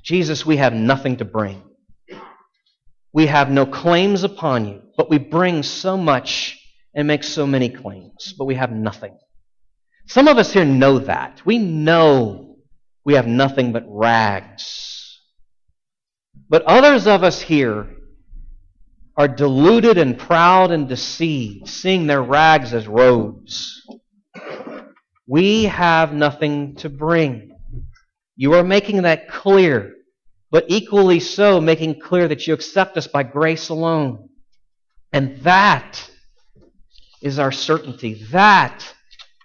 Jesus, 0.05 0.45
we 0.45 0.59
have 0.59 0.75
nothing 0.75 1.17
to 1.17 1.25
bring. 1.25 1.63
we 3.15 3.27
have 3.27 3.51
no 3.51 3.65
claims 3.65 4.25
upon 4.25 4.67
you, 4.67 4.83
but 4.99 5.09
we 5.09 5.17
bring 5.17 5.63
so 5.63 5.97
much 5.97 6.59
and 6.95 7.09
make 7.09 7.25
so 7.25 7.47
many 7.47 7.71
claims, 7.71 8.35
but 8.37 8.45
we 8.45 8.55
have 8.55 8.71
nothing. 8.71 9.17
Some 10.07 10.29
of 10.29 10.37
us 10.37 10.53
here 10.53 10.67
know 10.67 10.99
that. 10.99 11.41
We 11.47 11.57
know 11.57 12.57
we 13.07 13.15
have 13.15 13.27
nothing 13.27 13.73
but 13.73 13.85
rags. 13.89 15.19
But 16.51 16.63
others 16.65 17.07
of 17.07 17.25
us 17.25 17.41
here 17.41 17.98
are 19.19 19.27
deluded 19.27 19.99
and 19.99 20.17
proud 20.17 20.71
and 20.71 20.89
deceived, 20.89 21.69
seeing 21.69 22.07
their 22.07 22.23
rags 22.23 22.73
as 22.73 22.87
robes. 22.87 23.83
We 25.27 25.65
have 25.65 26.15
nothing 26.15 26.77
to 26.77 26.89
bring. 26.89 27.51
You 28.37 28.55
are 28.55 28.63
making 28.63 29.03
that 29.03 29.29
clear, 29.29 29.93
but 30.53 30.67
equally 30.69 31.19
so, 31.19 31.61
making 31.61 31.99
clear 32.01 32.29
that 32.29 32.47
you 32.47 32.55
accept 32.55 32.97
us 32.97 33.09
by 33.09 33.25
grace 33.25 33.71
alone. 33.71 34.29
And 35.13 35.39
that 35.39 36.09
is 37.21 37.41
our 37.41 37.51
certainty. 37.51 38.23
That 38.31 38.95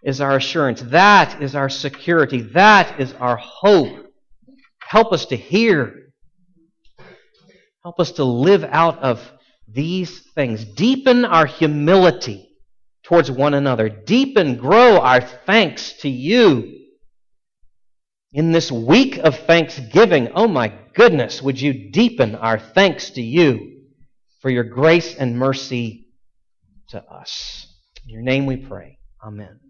is 0.04 0.22
our 0.22 0.36
assurance. 0.38 0.82
That 0.82 1.42
is 1.42 1.56
our 1.56 1.70
security. 1.70 2.42
That 2.42 3.00
is 3.00 3.14
our 3.14 3.38
hope. 3.38 4.06
Help 4.80 5.12
us 5.12 5.26
to 5.28 5.36
hear. 5.36 6.14
Help 7.82 8.00
us 8.00 8.12
to 8.14 8.24
live 8.24 8.64
out 8.64 9.00
of 9.00 9.20
these 9.68 10.20
things. 10.20 10.66
Deepen 10.66 11.26
our 11.26 11.46
humility 11.46 12.50
towards 13.04 13.30
one 13.30 13.54
another. 13.54 13.90
Deepen, 13.90 14.58
grow 14.58 15.00
our 15.00 15.22
thanks 15.22 15.94
to 16.02 16.10
you. 16.10 16.80
In 18.32 18.52
this 18.52 18.72
week 18.72 19.18
of 19.18 19.38
thanksgiving, 19.40 20.30
oh 20.34 20.48
my 20.48 20.74
goodness, 20.96 21.42
would 21.42 21.62
you 21.62 21.92
deepen 21.92 22.36
our 22.36 22.58
thanks 22.58 23.12
to 23.12 23.22
you 23.22 23.82
for 24.42 24.50
your 24.50 24.64
grace 24.64 25.16
and 25.16 25.38
mercy 25.38 26.08
to 26.90 27.04
us. 27.04 27.68
In 28.04 28.10
your 28.10 28.22
name 28.22 28.46
we 28.46 28.58
pray. 28.58 28.98
Amen. 29.24 29.63